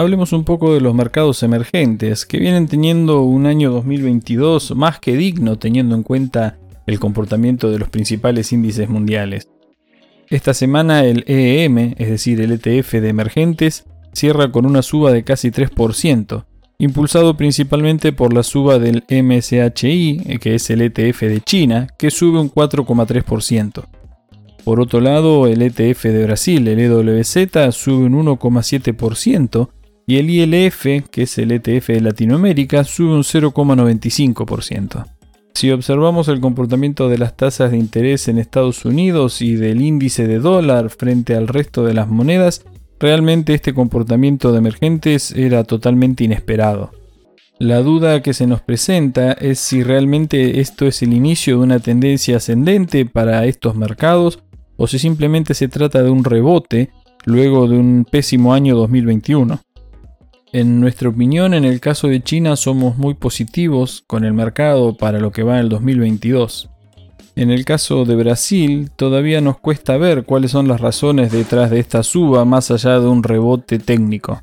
Hablemos 0.00 0.32
un 0.32 0.44
poco 0.44 0.72
de 0.72 0.80
los 0.80 0.94
mercados 0.94 1.42
emergentes, 1.42 2.24
que 2.24 2.38
vienen 2.38 2.68
teniendo 2.68 3.20
un 3.20 3.44
año 3.44 3.70
2022 3.70 4.74
más 4.74 4.98
que 4.98 5.14
digno 5.14 5.58
teniendo 5.58 5.94
en 5.94 6.04
cuenta 6.04 6.56
el 6.86 6.98
comportamiento 6.98 7.70
de 7.70 7.78
los 7.78 7.90
principales 7.90 8.50
índices 8.50 8.88
mundiales. 8.88 9.50
Esta 10.30 10.54
semana 10.54 11.04
el 11.04 11.22
EEM, 11.26 11.96
es 11.98 12.08
decir, 12.08 12.40
el 12.40 12.52
ETF 12.52 12.92
de 12.92 13.10
emergentes, 13.10 13.84
cierra 14.14 14.50
con 14.50 14.64
una 14.64 14.80
suba 14.80 15.12
de 15.12 15.22
casi 15.22 15.50
3%, 15.50 16.46
impulsado 16.78 17.36
principalmente 17.36 18.14
por 18.14 18.32
la 18.32 18.42
suba 18.42 18.78
del 18.78 19.04
MSHI, 19.06 20.38
que 20.40 20.54
es 20.54 20.70
el 20.70 20.80
ETF 20.80 21.20
de 21.24 21.42
China, 21.42 21.88
que 21.98 22.10
sube 22.10 22.40
un 22.40 22.50
4,3%. 22.50 23.84
Por 24.64 24.80
otro 24.80 25.02
lado, 25.02 25.46
el 25.46 25.60
ETF 25.60 26.04
de 26.04 26.24
Brasil, 26.24 26.66
el 26.68 26.78
EWZ, 26.78 27.74
sube 27.74 28.06
un 28.06 28.14
1,7%, 28.24 29.68
y 30.10 30.16
el 30.16 30.28
ILF, 30.28 31.08
que 31.08 31.22
es 31.22 31.38
el 31.38 31.52
ETF 31.52 31.86
de 31.86 32.00
Latinoamérica, 32.00 32.82
sube 32.82 33.12
un 33.12 33.22
0,95%. 33.22 35.06
Si 35.54 35.70
observamos 35.70 36.26
el 36.26 36.40
comportamiento 36.40 37.08
de 37.08 37.16
las 37.16 37.36
tasas 37.36 37.70
de 37.70 37.76
interés 37.76 38.26
en 38.26 38.38
Estados 38.38 38.84
Unidos 38.84 39.40
y 39.40 39.54
del 39.54 39.80
índice 39.80 40.26
de 40.26 40.40
dólar 40.40 40.90
frente 40.90 41.36
al 41.36 41.46
resto 41.46 41.84
de 41.84 41.94
las 41.94 42.08
monedas, 42.08 42.64
realmente 42.98 43.54
este 43.54 43.72
comportamiento 43.72 44.50
de 44.50 44.58
emergentes 44.58 45.30
era 45.30 45.62
totalmente 45.62 46.24
inesperado. 46.24 46.90
La 47.60 47.78
duda 47.78 48.20
que 48.20 48.34
se 48.34 48.48
nos 48.48 48.62
presenta 48.62 49.30
es 49.34 49.60
si 49.60 49.84
realmente 49.84 50.58
esto 50.58 50.88
es 50.88 51.02
el 51.02 51.12
inicio 51.12 51.58
de 51.58 51.62
una 51.62 51.78
tendencia 51.78 52.38
ascendente 52.38 53.06
para 53.06 53.46
estos 53.46 53.76
mercados 53.76 54.42
o 54.76 54.88
si 54.88 54.98
simplemente 54.98 55.54
se 55.54 55.68
trata 55.68 56.02
de 56.02 56.10
un 56.10 56.24
rebote 56.24 56.90
luego 57.26 57.68
de 57.68 57.78
un 57.78 58.04
pésimo 58.10 58.52
año 58.54 58.74
2021. 58.74 59.60
En 60.52 60.80
nuestra 60.80 61.08
opinión, 61.08 61.54
en 61.54 61.64
el 61.64 61.78
caso 61.78 62.08
de 62.08 62.22
China 62.22 62.56
somos 62.56 62.98
muy 62.98 63.14
positivos 63.14 64.02
con 64.08 64.24
el 64.24 64.32
mercado 64.32 64.96
para 64.96 65.20
lo 65.20 65.30
que 65.30 65.44
va 65.44 65.54
en 65.54 65.60
el 65.60 65.68
2022. 65.68 66.70
En 67.36 67.52
el 67.52 67.64
caso 67.64 68.04
de 68.04 68.16
Brasil, 68.16 68.90
todavía 68.96 69.40
nos 69.40 69.60
cuesta 69.60 69.96
ver 69.96 70.24
cuáles 70.24 70.50
son 70.50 70.66
las 70.66 70.80
razones 70.80 71.30
detrás 71.30 71.70
de 71.70 71.78
esta 71.78 72.02
suba 72.02 72.44
más 72.44 72.72
allá 72.72 72.98
de 72.98 73.06
un 73.06 73.22
rebote 73.22 73.78
técnico. 73.78 74.42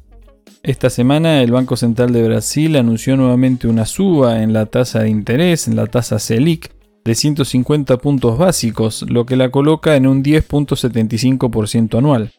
Esta 0.63 0.89
semana 0.89 1.43
el 1.43 1.51
Banco 1.51 1.75
Central 1.75 2.13
de 2.13 2.25
Brasil 2.25 2.77
anunció 2.77 3.17
nuevamente 3.17 3.67
una 3.67 3.85
suba 3.85 4.41
en 4.41 4.53
la 4.53 4.65
tasa 4.65 5.01
de 5.01 5.09
interés, 5.09 5.67
en 5.67 5.75
la 5.75 5.87
tasa 5.87 6.19
Selic, 6.19 6.71
de 7.03 7.15
150 7.15 7.97
puntos 7.97 8.37
básicos, 8.37 9.05
lo 9.09 9.25
que 9.25 9.35
la 9.35 9.51
coloca 9.51 9.97
en 9.97 10.07
un 10.07 10.23
10.75% 10.23 11.97
anual. 11.97 12.31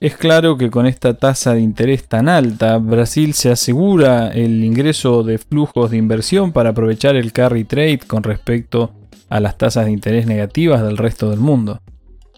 Es 0.00 0.16
claro 0.16 0.58
que 0.58 0.70
con 0.70 0.86
esta 0.86 1.14
tasa 1.14 1.54
de 1.54 1.60
interés 1.60 2.04
tan 2.04 2.28
alta, 2.28 2.78
Brasil 2.78 3.32
se 3.32 3.50
asegura 3.50 4.28
el 4.28 4.64
ingreso 4.64 5.22
de 5.22 5.38
flujos 5.38 5.90
de 5.90 5.96
inversión 5.96 6.52
para 6.52 6.70
aprovechar 6.70 7.16
el 7.16 7.32
carry 7.32 7.64
trade 7.64 8.00
con 8.06 8.22
respecto 8.22 8.92
a 9.28 9.40
las 9.40 9.56
tasas 9.56 9.86
de 9.86 9.92
interés 9.92 10.26
negativas 10.26 10.82
del 10.82 10.98
resto 10.98 11.30
del 11.30 11.40
mundo. 11.40 11.80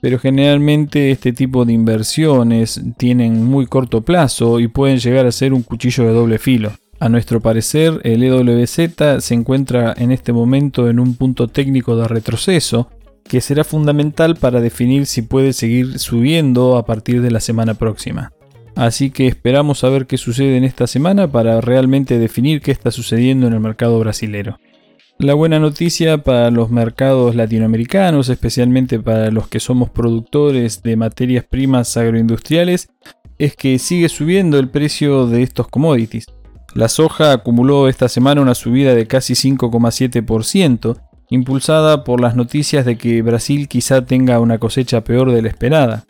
Pero 0.00 0.18
generalmente 0.18 1.10
este 1.10 1.32
tipo 1.32 1.64
de 1.64 1.72
inversiones 1.72 2.80
tienen 2.98 3.42
muy 3.44 3.66
corto 3.66 4.02
plazo 4.02 4.60
y 4.60 4.68
pueden 4.68 4.98
llegar 4.98 5.26
a 5.26 5.32
ser 5.32 5.52
un 5.52 5.62
cuchillo 5.62 6.04
de 6.04 6.12
doble 6.12 6.38
filo. 6.38 6.72
A 7.00 7.08
nuestro 7.08 7.40
parecer, 7.40 8.00
el 8.04 8.22
EWZ 8.22 9.22
se 9.22 9.34
encuentra 9.34 9.94
en 9.96 10.12
este 10.12 10.32
momento 10.32 10.88
en 10.88 11.00
un 11.00 11.14
punto 11.14 11.48
técnico 11.48 11.96
de 11.96 12.06
retroceso 12.06 12.88
que 13.28 13.40
será 13.40 13.64
fundamental 13.64 14.36
para 14.36 14.60
definir 14.60 15.06
si 15.06 15.22
puede 15.22 15.52
seguir 15.52 15.98
subiendo 15.98 16.76
a 16.76 16.86
partir 16.86 17.22
de 17.22 17.30
la 17.30 17.40
semana 17.40 17.74
próxima. 17.74 18.32
Así 18.74 19.10
que 19.10 19.26
esperamos 19.26 19.84
a 19.84 19.88
ver 19.88 20.06
qué 20.06 20.18
sucede 20.18 20.56
en 20.56 20.64
esta 20.64 20.86
semana 20.86 21.30
para 21.30 21.60
realmente 21.60 22.18
definir 22.18 22.60
qué 22.60 22.72
está 22.72 22.90
sucediendo 22.90 23.46
en 23.46 23.54
el 23.54 23.60
mercado 23.60 23.98
brasilero. 23.98 24.58
La 25.18 25.32
buena 25.32 25.58
noticia 25.58 26.18
para 26.18 26.50
los 26.50 26.70
mercados 26.70 27.34
latinoamericanos, 27.34 28.28
especialmente 28.28 29.00
para 29.00 29.30
los 29.30 29.48
que 29.48 29.60
somos 29.60 29.88
productores 29.88 30.82
de 30.82 30.94
materias 30.96 31.42
primas 31.48 31.96
agroindustriales, 31.96 32.90
es 33.38 33.56
que 33.56 33.78
sigue 33.78 34.10
subiendo 34.10 34.58
el 34.58 34.68
precio 34.68 35.26
de 35.26 35.42
estos 35.42 35.68
commodities. 35.68 36.26
La 36.74 36.90
soja 36.90 37.32
acumuló 37.32 37.88
esta 37.88 38.10
semana 38.10 38.42
una 38.42 38.54
subida 38.54 38.94
de 38.94 39.06
casi 39.06 39.32
5,7%, 39.32 41.00
impulsada 41.30 42.04
por 42.04 42.20
las 42.20 42.36
noticias 42.36 42.84
de 42.84 42.96
que 42.96 43.22
Brasil 43.22 43.68
quizá 43.68 44.04
tenga 44.04 44.40
una 44.40 44.58
cosecha 44.58 45.02
peor 45.02 45.32
de 45.32 45.42
la 45.42 45.48
esperada. 45.48 46.04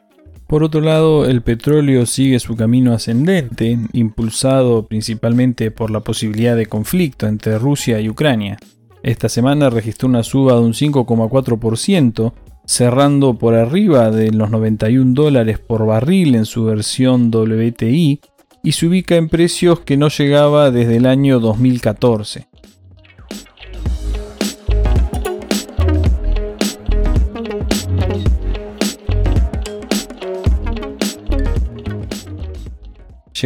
Por 0.47 0.63
otro 0.63 0.81
lado, 0.81 1.25
el 1.27 1.43
petróleo 1.43 2.07
sigue 2.07 2.39
su 2.39 2.55
camino 2.55 2.93
ascendente, 2.93 3.79
impulsado 3.93 4.87
principalmente 4.87 5.73
por 5.73 5.91
la 5.91 6.01
posibilidad 6.01 6.55
de 6.57 6.67
conflicto 6.67 7.27
entre 7.27 7.59
Rusia 7.59 8.01
y 8.01 8.09
Ucrania. 8.09 8.57
Esta 9.03 9.29
semana 9.29 9.71
registró 9.71 10.09
una 10.09 10.23
suba 10.23 10.55
de 10.55 10.61
un 10.61 10.73
5,4%, 10.73 12.33
cerrando 12.65 13.35
por 13.35 13.55
arriba 13.55 14.11
de 14.11 14.31
los 14.31 14.51
91 14.51 15.15
dólares 15.15 15.59
por 15.59 15.87
barril 15.87 16.35
en 16.35 16.45
su 16.45 16.65
versión 16.65 17.31
WTI 17.33 18.21
y 18.63 18.73
se 18.73 18.87
ubica 18.87 19.15
en 19.17 19.29
precios 19.29 19.81
que 19.81 19.97
no 19.97 20.09
llegaba 20.09 20.71
desde 20.71 20.97
el 20.97 21.07
año 21.07 21.39
2014. 21.39 22.49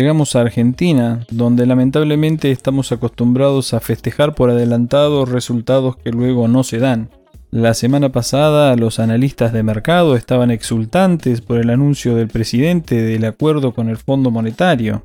Llegamos 0.00 0.34
a 0.34 0.40
Argentina, 0.40 1.26
donde 1.30 1.66
lamentablemente 1.66 2.50
estamos 2.50 2.90
acostumbrados 2.90 3.74
a 3.74 3.80
festejar 3.80 4.34
por 4.34 4.48
adelantado 4.48 5.26
resultados 5.26 5.94
que 5.98 6.10
luego 6.10 6.48
no 6.48 6.64
se 6.64 6.78
dan. 6.78 7.10
La 7.50 7.74
semana 7.74 8.08
pasada 8.08 8.74
los 8.76 8.98
analistas 8.98 9.52
de 9.52 9.62
mercado 9.62 10.16
estaban 10.16 10.50
exultantes 10.50 11.42
por 11.42 11.58
el 11.58 11.68
anuncio 11.68 12.16
del 12.16 12.28
presidente 12.28 12.94
del 12.94 13.26
acuerdo 13.26 13.74
con 13.74 13.90
el 13.90 13.98
Fondo 13.98 14.30
Monetario. 14.30 15.02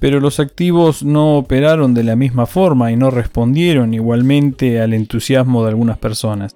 pero 0.00 0.20
los 0.20 0.38
activos 0.38 1.02
no 1.02 1.38
operaron 1.38 1.94
de 1.94 2.04
la 2.04 2.14
misma 2.14 2.44
forma 2.44 2.92
y 2.92 2.96
no 2.96 3.10
respondieron 3.10 3.94
igualmente 3.94 4.82
al 4.82 4.92
entusiasmo 4.92 5.62
de 5.62 5.70
algunas 5.70 5.96
personas. 5.96 6.54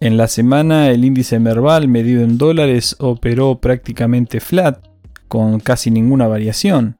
En 0.00 0.16
la 0.16 0.28
semana 0.28 0.88
el 0.88 1.04
índice 1.04 1.38
Merval 1.38 1.88
medido 1.88 2.22
en 2.22 2.38
dólares 2.38 2.96
operó 3.00 3.60
prácticamente 3.60 4.40
flat, 4.40 4.82
con 5.28 5.60
casi 5.60 5.90
ninguna 5.90 6.26
variación. 6.26 6.96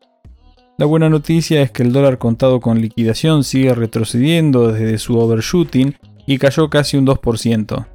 La 0.78 0.86
buena 0.86 1.10
noticia 1.10 1.62
es 1.62 1.70
que 1.70 1.82
el 1.82 1.92
dólar 1.92 2.18
contado 2.18 2.60
con 2.60 2.80
liquidación 2.80 3.44
sigue 3.44 3.74
retrocediendo 3.74 4.72
desde 4.72 4.98
su 4.98 5.18
overshooting 5.18 5.94
y 6.26 6.38
cayó 6.38 6.70
casi 6.70 6.96
un 6.96 7.06
2%. 7.06 7.86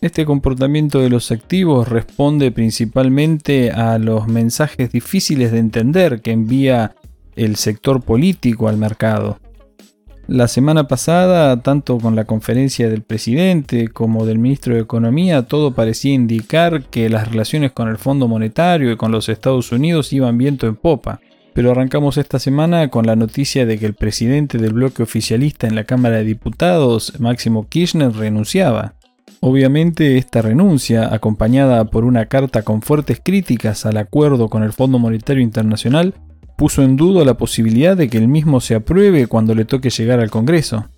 Este 0.00 0.24
comportamiento 0.24 1.00
de 1.00 1.10
los 1.10 1.30
activos 1.30 1.88
responde 1.88 2.50
principalmente 2.50 3.70
a 3.70 3.98
los 3.98 4.26
mensajes 4.26 4.90
difíciles 4.90 5.52
de 5.52 5.58
entender 5.58 6.20
que 6.20 6.32
envía 6.32 6.96
el 7.36 7.56
sector 7.56 8.02
político 8.02 8.68
al 8.68 8.76
mercado. 8.76 9.38
La 10.26 10.48
semana 10.48 10.88
pasada, 10.88 11.60
tanto 11.60 11.98
con 11.98 12.16
la 12.16 12.24
conferencia 12.24 12.88
del 12.88 13.02
presidente 13.02 13.88
como 13.88 14.26
del 14.26 14.38
ministro 14.38 14.74
de 14.74 14.80
Economía, 14.80 15.42
todo 15.42 15.74
parecía 15.74 16.12
indicar 16.12 16.84
que 16.84 17.08
las 17.08 17.28
relaciones 17.28 17.72
con 17.72 17.88
el 17.88 17.98
Fondo 17.98 18.28
Monetario 18.28 18.92
y 18.92 18.96
con 18.96 19.12
los 19.12 19.28
Estados 19.28 19.72
Unidos 19.72 20.12
iban 20.12 20.38
viento 20.38 20.66
en 20.66 20.76
popa. 20.76 21.20
Pero 21.52 21.72
arrancamos 21.72 22.16
esta 22.16 22.38
semana 22.38 22.88
con 22.88 23.06
la 23.06 23.16
noticia 23.16 23.66
de 23.66 23.78
que 23.78 23.86
el 23.86 23.94
presidente 23.94 24.58
del 24.58 24.72
bloque 24.72 25.02
oficialista 25.02 25.66
en 25.66 25.74
la 25.74 25.84
Cámara 25.84 26.18
de 26.18 26.24
Diputados, 26.24 27.18
Máximo 27.18 27.68
Kirchner, 27.68 28.12
renunciaba. 28.12 28.94
Obviamente 29.40 30.18
esta 30.18 30.42
renuncia, 30.42 31.12
acompañada 31.12 31.86
por 31.86 32.04
una 32.04 32.26
carta 32.26 32.62
con 32.62 32.82
fuertes 32.82 33.20
críticas 33.24 33.86
al 33.86 33.96
acuerdo 33.96 34.48
con 34.48 34.62
el 34.62 34.72
Fondo 34.72 34.98
Monetario 34.98 35.42
Internacional, 35.42 36.14
puso 36.56 36.82
en 36.82 36.96
duda 36.96 37.24
la 37.24 37.38
posibilidad 37.38 37.96
de 37.96 38.10
que 38.10 38.18
el 38.18 38.28
mismo 38.28 38.60
se 38.60 38.74
apruebe 38.74 39.26
cuando 39.26 39.54
le 39.54 39.64
toque 39.64 39.88
llegar 39.88 40.20
al 40.20 40.30
Congreso. 40.30 40.90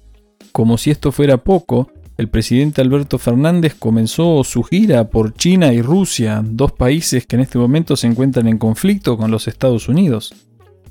Como 0.51 0.77
si 0.77 0.91
esto 0.91 1.13
fuera 1.13 1.39
poco, 1.39 1.93
el 2.23 2.29
presidente 2.29 2.81
Alberto 2.81 3.19
Fernández 3.19 3.75
comenzó 3.77 4.45
su 4.45 4.63
gira 4.63 5.11
por 5.11 5.35
China 5.35 5.73
y 5.73 5.83
Rusia, 5.83 6.41
dos 6.45 6.71
países 6.71 7.27
que 7.27 7.35
en 7.35 7.43
este 7.43 7.59
momento 7.59 7.97
se 7.97 8.07
encuentran 8.07 8.47
en 8.47 8.59
conflicto 8.59 9.17
con 9.17 9.33
los 9.33 9.49
Estados 9.49 9.89
Unidos. 9.89 10.33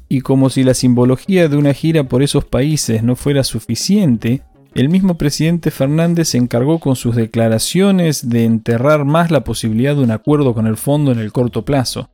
Y 0.10 0.20
como 0.20 0.50
si 0.50 0.64
la 0.64 0.74
simbología 0.74 1.48
de 1.48 1.56
una 1.56 1.74
gira 1.74 2.04
por 2.04 2.22
esos 2.22 2.44
países 2.44 3.02
no 3.02 3.16
fuera 3.16 3.46
suficiente, 3.46 4.42
el 4.76 4.90
mismo 4.90 5.18
presidente 5.18 5.72
Fernández 5.72 6.28
se 6.28 6.38
encargó 6.38 6.80
con 6.80 6.98
sus 6.98 7.16
declaraciones 7.16 8.28
de 8.28 8.44
enterrar 8.44 9.06
más 9.06 9.32
la 9.32 9.46
posibilidad 9.46 9.96
de 9.96 10.04
un 10.04 10.12
acuerdo 10.12 10.54
con 10.54 10.68
el 10.68 10.76
fondo 10.76 11.14
en 11.14 11.20
el 11.20 11.32
corto 11.32 11.64
plazo. 11.64 12.10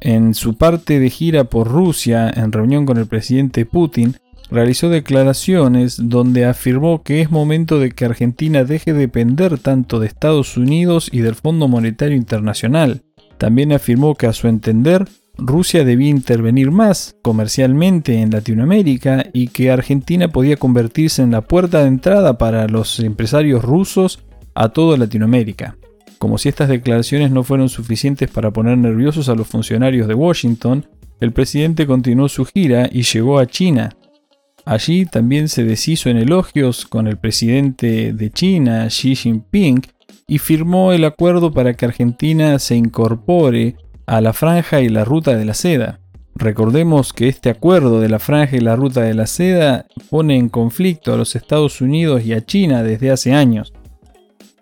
En 0.00 0.32
su 0.32 0.56
parte 0.56 0.98
de 0.98 1.10
gira 1.10 1.44
por 1.44 1.68
Rusia, 1.68 2.32
en 2.34 2.52
reunión 2.52 2.86
con 2.86 2.96
el 2.96 3.06
presidente 3.06 3.66
Putin, 3.66 4.16
realizó 4.52 4.90
declaraciones 4.90 5.96
donde 5.98 6.44
afirmó 6.44 7.02
que 7.02 7.20
es 7.20 7.30
momento 7.30 7.78
de 7.78 7.90
que 7.90 8.04
Argentina 8.04 8.64
deje 8.64 8.92
de 8.92 9.00
depender 9.00 9.58
tanto 9.58 9.98
de 9.98 10.06
Estados 10.06 10.56
Unidos 10.56 11.08
y 11.10 11.20
del 11.20 11.34
Fondo 11.34 11.68
Monetario 11.68 12.16
Internacional. 12.16 13.02
También 13.38 13.72
afirmó 13.72 14.14
que 14.14 14.26
a 14.26 14.32
su 14.32 14.48
entender 14.48 15.06
Rusia 15.38 15.84
debía 15.84 16.10
intervenir 16.10 16.70
más 16.70 17.16
comercialmente 17.22 18.20
en 18.20 18.30
Latinoamérica 18.30 19.26
y 19.32 19.48
que 19.48 19.70
Argentina 19.70 20.28
podía 20.28 20.56
convertirse 20.56 21.22
en 21.22 21.30
la 21.30 21.40
puerta 21.40 21.80
de 21.80 21.88
entrada 21.88 22.36
para 22.36 22.68
los 22.68 23.00
empresarios 23.00 23.64
rusos 23.64 24.20
a 24.54 24.68
toda 24.68 24.98
Latinoamérica. 24.98 25.76
Como 26.18 26.38
si 26.38 26.50
estas 26.50 26.68
declaraciones 26.68 27.30
no 27.30 27.42
fueron 27.42 27.68
suficientes 27.68 28.30
para 28.30 28.52
poner 28.52 28.78
nerviosos 28.78 29.28
a 29.28 29.34
los 29.34 29.48
funcionarios 29.48 30.06
de 30.06 30.14
Washington, 30.14 30.86
el 31.20 31.32
presidente 31.32 31.86
continuó 31.86 32.28
su 32.28 32.44
gira 32.44 32.88
y 32.92 33.02
llegó 33.02 33.38
a 33.38 33.46
China. 33.46 33.96
Allí 34.64 35.06
también 35.06 35.48
se 35.48 35.64
deshizo 35.64 36.08
en 36.08 36.18
elogios 36.18 36.86
con 36.86 37.08
el 37.08 37.16
presidente 37.16 38.12
de 38.12 38.30
China, 38.30 38.86
Xi 38.86 39.16
Jinping, 39.16 39.82
y 40.28 40.38
firmó 40.38 40.92
el 40.92 41.04
acuerdo 41.04 41.52
para 41.52 41.74
que 41.74 41.84
Argentina 41.84 42.58
se 42.58 42.76
incorpore 42.76 43.76
a 44.06 44.20
la 44.20 44.32
franja 44.32 44.80
y 44.80 44.88
la 44.88 45.04
ruta 45.04 45.36
de 45.36 45.44
la 45.44 45.54
seda. 45.54 46.00
Recordemos 46.34 47.12
que 47.12 47.28
este 47.28 47.50
acuerdo 47.50 48.00
de 48.00 48.08
la 48.08 48.18
franja 48.18 48.56
y 48.56 48.60
la 48.60 48.76
ruta 48.76 49.02
de 49.02 49.14
la 49.14 49.26
seda 49.26 49.86
pone 50.08 50.36
en 50.36 50.48
conflicto 50.48 51.12
a 51.12 51.16
los 51.16 51.36
Estados 51.36 51.80
Unidos 51.80 52.24
y 52.24 52.32
a 52.32 52.44
China 52.44 52.82
desde 52.82 53.10
hace 53.10 53.34
años. 53.34 53.72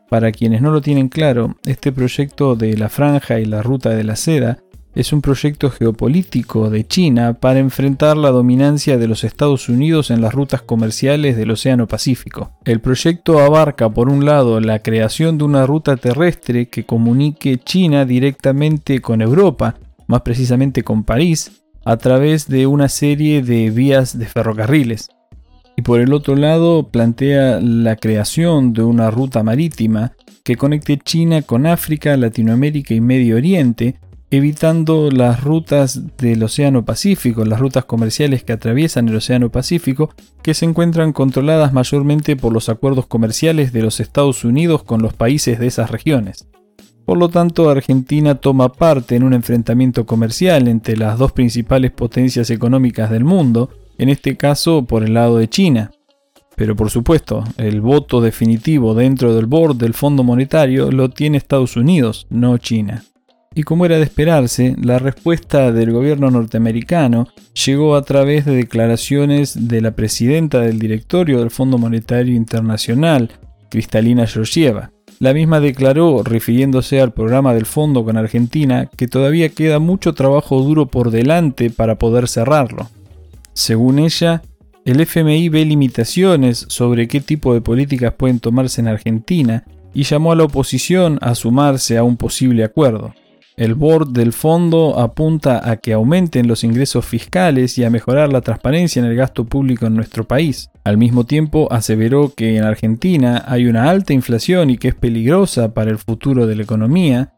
Para 0.08 0.32
quienes 0.32 0.62
no 0.62 0.72
lo 0.72 0.80
tienen 0.80 1.08
claro, 1.08 1.56
este 1.64 1.92
proyecto 1.92 2.56
de 2.56 2.76
la 2.76 2.88
franja 2.88 3.38
y 3.38 3.44
la 3.44 3.62
ruta 3.62 3.90
de 3.90 4.02
la 4.02 4.16
seda 4.16 4.58
es 4.94 5.12
un 5.12 5.22
proyecto 5.22 5.70
geopolítico 5.70 6.70
de 6.70 6.87
China 6.87 7.35
para 7.35 7.59
enfrentar 7.59 8.16
la 8.16 8.31
dominancia 8.31 8.98
de 8.98 9.07
los 9.07 9.24
Estados 9.24 9.68
Unidos 9.68 10.11
en 10.11 10.20
las 10.20 10.35
rutas 10.35 10.62
comerciales 10.62 11.37
del 11.37 11.53
Océano 11.53 11.87
Pacífico. 11.87 12.53
El 12.64 12.81
proyecto 12.81 13.38
abarca, 13.38 13.88
por 13.90 14.09
un 14.09 14.24
lado, 14.24 14.61
la 14.61 14.81
creación 14.81 15.38
de 15.38 15.44
una 15.44 15.66
ruta 15.66 15.96
terrestre 15.96 16.68
que 16.68 16.85
comunique 16.85 17.59
China 17.59 18.05
directamente 18.05 19.00
con 19.00 19.22
Europa, 19.22 19.76
más 20.07 20.22
precisamente 20.22 20.83
con 20.83 21.05
París, 21.05 21.62
a 21.85 21.96
través 21.96 22.48
de 22.48 22.66
una 22.66 22.88
serie 22.88 23.42
de 23.42 23.70
vías 23.70 24.18
de 24.18 24.26
ferrocarriles 24.26 25.09
y 25.81 25.83
por 25.83 26.00
el 26.00 26.12
otro 26.12 26.37
lado 26.37 26.88
plantea 26.88 27.59
la 27.59 27.96
creación 27.96 28.74
de 28.74 28.83
una 28.83 29.11
ruta 29.11 29.42
marítima 29.42 30.12
que 30.44 30.57
conecte 30.57 30.98
China 30.98 31.40
con 31.40 31.66
África, 31.66 32.18
Latinoamérica 32.18 32.92
y 32.92 33.00
Medio 33.00 33.37
Oriente, 33.37 33.96
evitando 34.30 35.10
las 35.10 35.42
rutas 35.42 36.16
del 36.16 36.42
Océano 36.42 36.84
Pacífico, 36.84 37.44
las 37.44 37.58
rutas 37.58 37.84
comerciales 37.84 38.44
que 38.44 38.52
atraviesan 38.52 39.08
el 39.08 39.16
Océano 39.16 39.50
Pacífico, 39.50 40.10
que 40.42 40.54
se 40.54 40.64
encuentran 40.66 41.12
controladas 41.12 41.72
mayormente 41.72 42.36
por 42.36 42.52
los 42.52 42.68
acuerdos 42.68 43.06
comerciales 43.06 43.72
de 43.72 43.82
los 43.82 43.98
Estados 43.98 44.44
Unidos 44.44 44.84
con 44.84 45.02
los 45.02 45.14
países 45.14 45.58
de 45.58 45.66
esas 45.66 45.90
regiones. 45.90 46.48
Por 47.04 47.18
lo 47.18 47.28
tanto, 47.28 47.68
Argentina 47.70 48.36
toma 48.36 48.72
parte 48.72 49.16
en 49.16 49.24
un 49.24 49.34
enfrentamiento 49.34 50.06
comercial 50.06 50.68
entre 50.68 50.96
las 50.96 51.18
dos 51.18 51.32
principales 51.32 51.90
potencias 51.90 52.50
económicas 52.50 53.10
del 53.10 53.24
mundo, 53.24 53.70
en 53.98 54.10
este 54.10 54.36
caso 54.36 54.84
por 54.84 55.02
el 55.02 55.14
lado 55.14 55.38
de 55.38 55.48
China. 55.48 55.90
Pero 56.54 56.76
por 56.76 56.90
supuesto, 56.90 57.42
el 57.56 57.80
voto 57.80 58.20
definitivo 58.20 58.94
dentro 58.94 59.34
del 59.34 59.46
board 59.46 59.76
del 59.76 59.94
Fondo 59.94 60.22
Monetario 60.22 60.92
lo 60.92 61.10
tiene 61.10 61.38
Estados 61.38 61.76
Unidos, 61.76 62.28
no 62.30 62.58
China. 62.58 63.02
Y 63.52 63.64
como 63.64 63.84
era 63.84 63.96
de 63.96 64.04
esperarse, 64.04 64.76
la 64.80 65.00
respuesta 65.00 65.72
del 65.72 65.90
gobierno 65.90 66.30
norteamericano 66.30 67.26
llegó 67.66 67.96
a 67.96 68.02
través 68.02 68.44
de 68.44 68.54
declaraciones 68.54 69.66
de 69.68 69.80
la 69.80 69.90
presidenta 69.96 70.60
del 70.60 70.78
directorio 70.78 71.40
del 71.40 71.50
Fondo 71.50 71.76
Monetario 71.76 72.36
Internacional, 72.36 73.32
Cristalina 73.68 74.28
Georgieva. 74.28 74.92
La 75.18 75.34
misma 75.34 75.58
declaró, 75.58 76.22
refiriéndose 76.22 77.00
al 77.00 77.12
programa 77.12 77.52
del 77.52 77.66
fondo 77.66 78.04
con 78.04 78.16
Argentina, 78.16 78.88
que 78.96 79.08
todavía 79.08 79.48
queda 79.48 79.80
mucho 79.80 80.14
trabajo 80.14 80.62
duro 80.62 80.86
por 80.86 81.10
delante 81.10 81.70
para 81.70 81.98
poder 81.98 82.28
cerrarlo. 82.28 82.88
Según 83.52 83.98
ella, 83.98 84.42
el 84.84 85.00
FMI 85.00 85.48
ve 85.48 85.64
limitaciones 85.64 86.66
sobre 86.68 87.08
qué 87.08 87.20
tipo 87.20 87.52
de 87.52 87.60
políticas 87.60 88.14
pueden 88.14 88.38
tomarse 88.38 88.80
en 88.80 88.86
Argentina 88.86 89.64
y 89.92 90.04
llamó 90.04 90.30
a 90.30 90.36
la 90.36 90.44
oposición 90.44 91.18
a 91.20 91.34
sumarse 91.34 91.98
a 91.98 92.04
un 92.04 92.16
posible 92.16 92.62
acuerdo. 92.62 93.12
El 93.61 93.75
board 93.75 94.09
del 94.12 94.33
fondo 94.33 94.99
apunta 94.99 95.70
a 95.70 95.77
que 95.77 95.92
aumenten 95.92 96.49
los 96.49 96.64
ingresos 96.64 97.05
fiscales 97.05 97.77
y 97.77 97.85
a 97.85 97.90
mejorar 97.90 98.33
la 98.33 98.40
transparencia 98.40 99.01
en 99.01 99.05
el 99.05 99.14
gasto 99.14 99.44
público 99.44 99.85
en 99.85 99.94
nuestro 99.94 100.25
país. 100.27 100.70
Al 100.83 100.96
mismo 100.96 101.27
tiempo, 101.27 101.68
aseveró 101.70 102.33
que 102.35 102.57
en 102.57 102.64
Argentina 102.64 103.44
hay 103.46 103.66
una 103.66 103.90
alta 103.90 104.14
inflación 104.14 104.70
y 104.70 104.79
que 104.79 104.88
es 104.88 104.94
peligrosa 104.94 105.75
para 105.75 105.90
el 105.90 105.99
futuro 105.99 106.46
de 106.46 106.57
la 106.57 106.62
economía, 106.62 107.35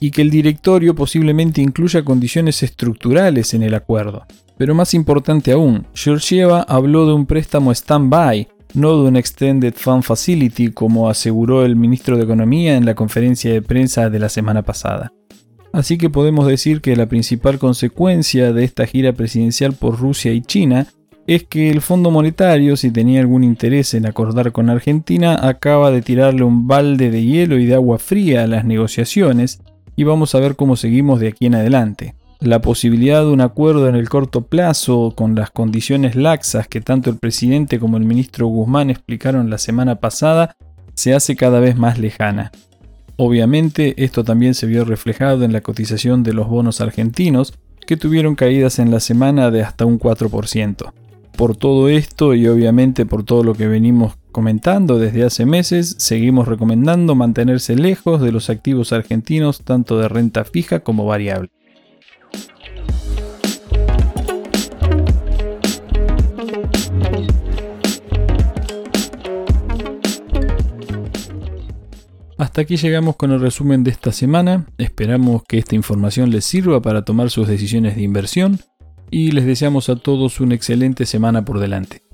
y 0.00 0.12
que 0.12 0.22
el 0.22 0.30
directorio 0.30 0.94
posiblemente 0.94 1.60
incluya 1.60 2.02
condiciones 2.02 2.62
estructurales 2.62 3.52
en 3.52 3.62
el 3.62 3.74
acuerdo. 3.74 4.24
Pero 4.56 4.74
más 4.74 4.94
importante 4.94 5.52
aún, 5.52 5.86
Georgieva 5.92 6.62
habló 6.62 7.04
de 7.06 7.12
un 7.12 7.26
préstamo 7.26 7.70
stand-by, 7.70 8.48
no 8.72 9.02
de 9.02 9.08
un 9.08 9.16
Extended 9.16 9.74
Fund 9.76 10.04
Facility 10.04 10.70
como 10.70 11.10
aseguró 11.10 11.66
el 11.66 11.76
ministro 11.76 12.16
de 12.16 12.24
Economía 12.24 12.78
en 12.78 12.86
la 12.86 12.94
conferencia 12.94 13.52
de 13.52 13.60
prensa 13.60 14.08
de 14.08 14.18
la 14.18 14.30
semana 14.30 14.62
pasada. 14.62 15.12
Así 15.76 15.98
que 15.98 16.08
podemos 16.08 16.46
decir 16.46 16.80
que 16.80 16.96
la 16.96 17.04
principal 17.04 17.58
consecuencia 17.58 18.54
de 18.54 18.64
esta 18.64 18.86
gira 18.86 19.12
presidencial 19.12 19.74
por 19.74 19.98
Rusia 20.00 20.32
y 20.32 20.40
China 20.40 20.86
es 21.26 21.44
que 21.44 21.68
el 21.68 21.82
Fondo 21.82 22.10
Monetario, 22.10 22.78
si 22.78 22.90
tenía 22.90 23.20
algún 23.20 23.44
interés 23.44 23.92
en 23.92 24.06
acordar 24.06 24.52
con 24.52 24.70
Argentina, 24.70 25.38
acaba 25.46 25.90
de 25.90 26.00
tirarle 26.00 26.44
un 26.44 26.66
balde 26.66 27.10
de 27.10 27.22
hielo 27.22 27.58
y 27.58 27.66
de 27.66 27.74
agua 27.74 27.98
fría 27.98 28.44
a 28.44 28.46
las 28.46 28.64
negociaciones 28.64 29.60
y 29.96 30.04
vamos 30.04 30.34
a 30.34 30.40
ver 30.40 30.56
cómo 30.56 30.76
seguimos 30.76 31.20
de 31.20 31.28
aquí 31.28 31.44
en 31.44 31.56
adelante. 31.56 32.14
La 32.40 32.62
posibilidad 32.62 33.20
de 33.20 33.32
un 33.32 33.42
acuerdo 33.42 33.86
en 33.86 33.96
el 33.96 34.08
corto 34.08 34.46
plazo 34.46 35.12
con 35.14 35.34
las 35.34 35.50
condiciones 35.50 36.16
laxas 36.16 36.68
que 36.68 36.80
tanto 36.80 37.10
el 37.10 37.18
presidente 37.18 37.78
como 37.78 37.98
el 37.98 38.04
ministro 38.04 38.46
Guzmán 38.46 38.88
explicaron 38.88 39.50
la 39.50 39.58
semana 39.58 39.96
pasada 39.96 40.56
se 40.94 41.12
hace 41.12 41.36
cada 41.36 41.60
vez 41.60 41.76
más 41.76 41.98
lejana. 41.98 42.50
Obviamente 43.16 44.04
esto 44.04 44.24
también 44.24 44.54
se 44.54 44.66
vio 44.66 44.84
reflejado 44.84 45.44
en 45.44 45.52
la 45.52 45.62
cotización 45.62 46.22
de 46.22 46.34
los 46.34 46.48
bonos 46.48 46.80
argentinos, 46.80 47.54
que 47.86 47.96
tuvieron 47.96 48.34
caídas 48.34 48.78
en 48.78 48.90
la 48.90 49.00
semana 49.00 49.50
de 49.50 49.62
hasta 49.62 49.86
un 49.86 49.98
4%. 49.98 50.92
Por 51.36 51.56
todo 51.56 51.88
esto 51.88 52.34
y 52.34 52.46
obviamente 52.48 53.06
por 53.06 53.24
todo 53.24 53.44
lo 53.44 53.54
que 53.54 53.68
venimos 53.68 54.16
comentando 54.32 54.98
desde 54.98 55.24
hace 55.24 55.46
meses, 55.46 55.94
seguimos 55.98 56.48
recomendando 56.48 57.14
mantenerse 57.14 57.76
lejos 57.76 58.20
de 58.20 58.32
los 58.32 58.50
activos 58.50 58.92
argentinos 58.92 59.62
tanto 59.62 59.98
de 59.98 60.08
renta 60.08 60.44
fija 60.44 60.80
como 60.80 61.06
variable. 61.06 61.50
Hasta 72.38 72.60
aquí 72.60 72.76
llegamos 72.76 73.16
con 73.16 73.32
el 73.32 73.40
resumen 73.40 73.82
de 73.82 73.90
esta 73.90 74.12
semana. 74.12 74.66
Esperamos 74.76 75.42
que 75.44 75.56
esta 75.56 75.74
información 75.74 76.30
les 76.30 76.44
sirva 76.44 76.82
para 76.82 77.02
tomar 77.02 77.30
sus 77.30 77.48
decisiones 77.48 77.96
de 77.96 78.02
inversión 78.02 78.60
y 79.10 79.30
les 79.30 79.46
deseamos 79.46 79.88
a 79.88 79.96
todos 79.96 80.40
una 80.40 80.54
excelente 80.54 81.06
semana 81.06 81.44
por 81.44 81.60
delante. 81.60 82.05